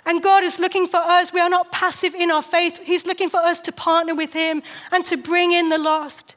And 0.07 0.23
God 0.23 0.43
is 0.43 0.59
looking 0.59 0.87
for 0.87 0.97
us. 0.97 1.35
We 1.35 1.41
are 1.41 1.51
not 1.51 1.71
passive 1.71 2.15
in 2.15 2.31
our 2.31 2.41
faith. 2.41 2.81
He's 2.83 3.05
looking 3.05 3.29
for 3.29 3.41
us 3.41 3.61
to 3.61 3.73
partner 3.73 4.15
with 4.15 4.33
Him 4.33 4.63
and 4.91 5.05
to 5.05 5.19
bring 5.19 5.53
in 5.53 5.69
the 5.69 5.77
lost, 5.77 6.35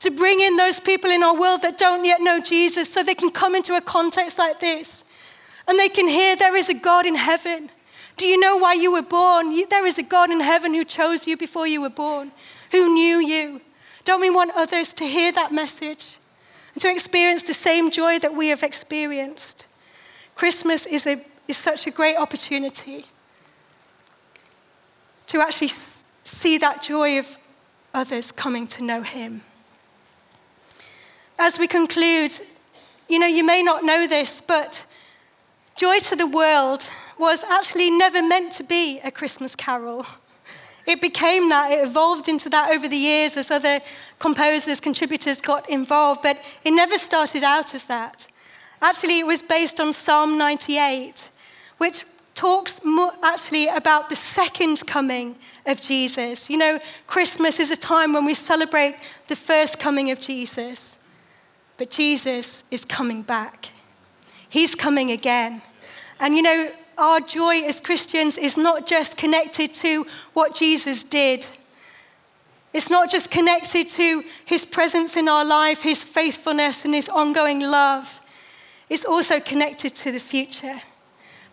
to 0.00 0.10
bring 0.10 0.40
in 0.40 0.56
those 0.56 0.78
people 0.78 1.10
in 1.10 1.24
our 1.24 1.34
world 1.34 1.62
that 1.62 1.78
don't 1.78 2.04
yet 2.04 2.20
know 2.20 2.40
Jesus 2.40 2.92
so 2.92 3.02
they 3.02 3.14
can 3.14 3.30
come 3.30 3.56
into 3.56 3.74
a 3.74 3.80
context 3.80 4.38
like 4.38 4.60
this 4.60 5.04
and 5.66 5.78
they 5.78 5.88
can 5.88 6.06
hear 6.06 6.36
there 6.36 6.56
is 6.56 6.68
a 6.68 6.74
God 6.74 7.06
in 7.06 7.14
heaven. 7.14 7.70
Do 8.18 8.26
you 8.26 8.38
know 8.38 8.56
why 8.56 8.74
you 8.74 8.92
were 8.92 9.02
born? 9.02 9.54
There 9.70 9.86
is 9.86 9.98
a 9.98 10.02
God 10.02 10.30
in 10.30 10.40
heaven 10.40 10.74
who 10.74 10.84
chose 10.84 11.26
you 11.26 11.36
before 11.36 11.66
you 11.66 11.80
were 11.80 11.88
born, 11.88 12.32
who 12.72 12.92
knew 12.92 13.18
you. 13.18 13.62
Don't 14.04 14.20
we 14.20 14.30
want 14.30 14.52
others 14.54 14.92
to 14.94 15.04
hear 15.06 15.32
that 15.32 15.52
message? 15.52 16.18
and 16.78 16.82
to 16.82 16.92
experience 16.92 17.42
the 17.42 17.54
same 17.54 17.90
joy 17.90 18.20
that 18.20 18.32
we 18.32 18.50
have 18.50 18.62
experienced. 18.62 19.66
Christmas 20.36 20.86
is, 20.86 21.08
a, 21.08 21.20
is 21.48 21.56
such 21.56 21.88
a 21.88 21.90
great 21.90 22.16
opportunity 22.16 23.04
to 25.26 25.40
actually 25.40 25.72
see 26.22 26.56
that 26.58 26.80
joy 26.80 27.18
of 27.18 27.36
others 27.92 28.30
coming 28.30 28.68
to 28.68 28.84
know 28.84 29.02
Him. 29.02 29.42
As 31.36 31.58
we 31.58 31.66
conclude, 31.66 32.30
you 33.08 33.18
know, 33.18 33.26
you 33.26 33.44
may 33.44 33.64
not 33.64 33.82
know 33.82 34.06
this, 34.06 34.40
but 34.40 34.86
Joy 35.76 35.98
to 35.98 36.14
the 36.14 36.28
World 36.28 36.88
was 37.18 37.44
actually 37.44 37.90
never 37.90 38.22
meant 38.22 38.52
to 38.54 38.64
be 38.64 39.00
a 39.00 39.10
Christmas 39.10 39.56
carol. 39.56 40.06
It 40.86 41.00
became 41.00 41.50
that, 41.50 41.70
it 41.70 41.86
evolved 41.86 42.28
into 42.28 42.48
that 42.48 42.70
over 42.70 42.88
the 42.88 42.96
years 42.96 43.36
as 43.36 43.50
other 43.50 43.80
composers, 44.18 44.80
contributors 44.80 45.40
got 45.40 45.68
involved, 45.68 46.22
but 46.22 46.38
it 46.64 46.70
never 46.70 46.96
started 46.96 47.42
out 47.42 47.74
as 47.74 47.86
that. 47.86 48.26
Actually, 48.80 49.18
it 49.18 49.26
was 49.26 49.42
based 49.42 49.80
on 49.80 49.92
Psalm 49.92 50.38
98, 50.38 51.30
which 51.76 52.04
talks 52.34 52.80
actually 53.22 53.66
about 53.66 54.08
the 54.08 54.16
second 54.16 54.86
coming 54.86 55.34
of 55.66 55.80
Jesus. 55.80 56.48
You 56.48 56.56
know, 56.56 56.78
Christmas 57.08 57.58
is 57.58 57.72
a 57.72 57.76
time 57.76 58.12
when 58.12 58.24
we 58.24 58.32
celebrate 58.32 58.94
the 59.26 59.34
first 59.34 59.80
coming 59.80 60.10
of 60.12 60.20
Jesus, 60.20 60.98
but 61.76 61.90
Jesus 61.90 62.62
is 62.70 62.84
coming 62.84 63.22
back. 63.22 63.70
He's 64.48 64.74
coming 64.76 65.10
again. 65.10 65.60
And 66.20 66.36
you 66.36 66.42
know, 66.42 66.70
our 66.98 67.20
joy 67.20 67.62
as 67.62 67.80
Christians 67.80 68.36
is 68.36 68.58
not 68.58 68.86
just 68.86 69.16
connected 69.16 69.74
to 69.74 70.06
what 70.32 70.54
Jesus 70.54 71.04
did. 71.04 71.46
It's 72.72 72.90
not 72.90 73.10
just 73.10 73.30
connected 73.30 73.88
to 73.90 74.24
his 74.44 74.64
presence 74.64 75.16
in 75.16 75.28
our 75.28 75.44
life, 75.44 75.82
his 75.82 76.04
faithfulness, 76.04 76.84
and 76.84 76.94
his 76.94 77.08
ongoing 77.08 77.60
love. 77.60 78.20
It's 78.88 79.04
also 79.04 79.40
connected 79.40 79.94
to 79.96 80.12
the 80.12 80.20
future. 80.20 80.80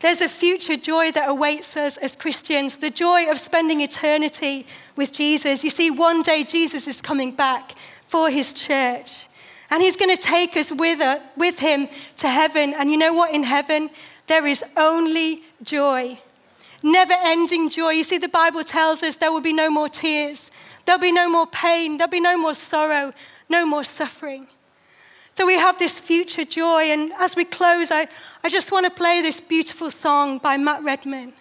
There's 0.02 0.22
a 0.22 0.30
future 0.30 0.76
joy 0.76 1.12
that 1.14 1.30
awaits 1.30 1.78
us 1.78 1.98
as 1.98 2.16
Christians, 2.16 2.78
the 2.78 2.90
joy 2.90 3.30
of 3.30 3.40
spending 3.40 3.82
eternity 3.82 4.68
with 4.96 5.14
Jesus. 5.14 5.64
You 5.64 5.70
see, 5.70 5.90
one 5.90 6.22
day 6.22 6.44
Jesus 6.44 6.88
is 6.88 7.02
coming 7.02 7.32
back 7.32 7.72
for 8.04 8.30
his 8.30 8.54
church. 8.54 9.28
And 9.70 9.82
he's 9.82 9.98
going 9.98 10.16
to 10.16 10.22
take 10.22 10.56
us 10.56 10.72
with, 10.72 11.00
her, 11.00 11.22
with 11.36 11.60
him 11.60 11.88
to 12.18 12.30
heaven. 12.30 12.74
And 12.74 12.92
you 12.92 12.98
know 12.98 13.14
what? 13.14 13.34
In 13.34 13.44
heaven, 13.44 13.90
there 14.28 14.46
is 14.46 14.64
only 14.78 15.42
joy. 15.64 16.20
Never 16.84 17.14
ending 17.18 17.70
joy. 17.70 17.92
You 17.92 18.04
see, 18.04 18.20
the 18.20 18.30
Bible 18.30 18.64
tells 18.64 19.02
us 19.02 19.16
there 19.16 19.32
will 19.32 19.42
be 19.42 19.54
no 19.54 19.72
more 19.72 19.90
tears, 19.90 20.52
there'll 20.86 21.02
be 21.02 21.12
no 21.12 21.28
more 21.28 21.48
pain, 21.48 21.98
there'll 21.98 22.12
be 22.12 22.20
no 22.20 22.38
more 22.38 22.54
sorrow, 22.54 23.12
no 23.50 23.66
more 23.66 23.84
suffering. 23.84 24.48
So 25.36 25.46
we 25.46 25.58
have 25.58 25.78
this 25.78 26.00
future 26.00 26.46
joy. 26.46 26.84
And 26.84 27.12
as 27.20 27.36
we 27.36 27.44
close, 27.44 27.92
I, 27.92 28.08
I 28.44 28.50
just 28.50 28.72
want 28.72 28.86
to 28.86 28.92
play 28.92 29.22
this 29.22 29.40
beautiful 29.40 29.92
song 29.92 30.38
by 30.38 30.58
Matt 30.58 30.84
Redman. 30.84 31.34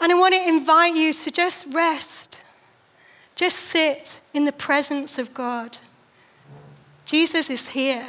And 0.00 0.12
I 0.12 0.14
want 0.14 0.34
to 0.34 0.48
invite 0.48 0.94
you 0.94 1.12
to 1.12 1.30
just 1.30 1.72
rest, 1.72 2.44
just 3.34 3.56
sit 3.56 4.20
in 4.34 4.44
the 4.44 4.52
presence 4.52 5.18
of 5.18 5.32
God. 5.32 5.78
Jesus 7.12 7.50
is 7.50 7.68
here. 7.68 8.08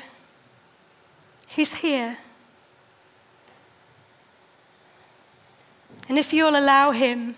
He's 1.47 1.73
here. 1.73 2.15
And 6.07 6.17
if 6.17 6.31
you'll 6.31 6.55
allow 6.55 6.91
Him, 6.91 7.35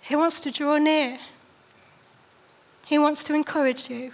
He 0.00 0.16
wants 0.16 0.40
to 0.40 0.50
draw 0.50 0.78
near. 0.78 1.18
He 2.86 2.98
wants 2.98 3.22
to 3.24 3.34
encourage 3.34 3.90
you. 3.90 4.12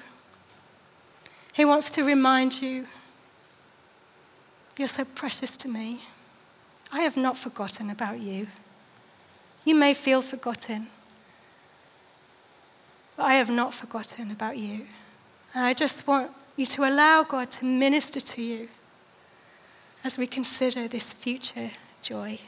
He 1.52 1.64
wants 1.64 1.92
to 1.92 2.02
remind 2.02 2.60
you, 2.60 2.88
You're 4.76 4.88
so 4.88 5.04
precious 5.04 5.56
to 5.58 5.68
me. 5.68 6.00
I 6.90 7.02
have 7.02 7.16
not 7.16 7.38
forgotten 7.38 7.88
about 7.88 8.20
you. 8.20 8.48
You 9.64 9.76
may 9.76 9.94
feel 9.94 10.22
forgotten, 10.22 10.88
but 13.16 13.26
I 13.26 13.34
have 13.34 13.48
not 13.48 13.72
forgotten 13.72 14.32
about 14.32 14.58
you. 14.58 14.86
And 15.56 15.64
I 15.64 15.72
just 15.72 16.06
want 16.06 16.30
you 16.56 16.66
to 16.66 16.86
allow 16.86 17.22
God 17.22 17.50
to 17.52 17.64
minister 17.64 18.20
to 18.20 18.42
you 18.42 18.68
as 20.04 20.18
we 20.18 20.26
consider 20.26 20.86
this 20.86 21.14
future 21.14 21.70
joy. 22.02 22.38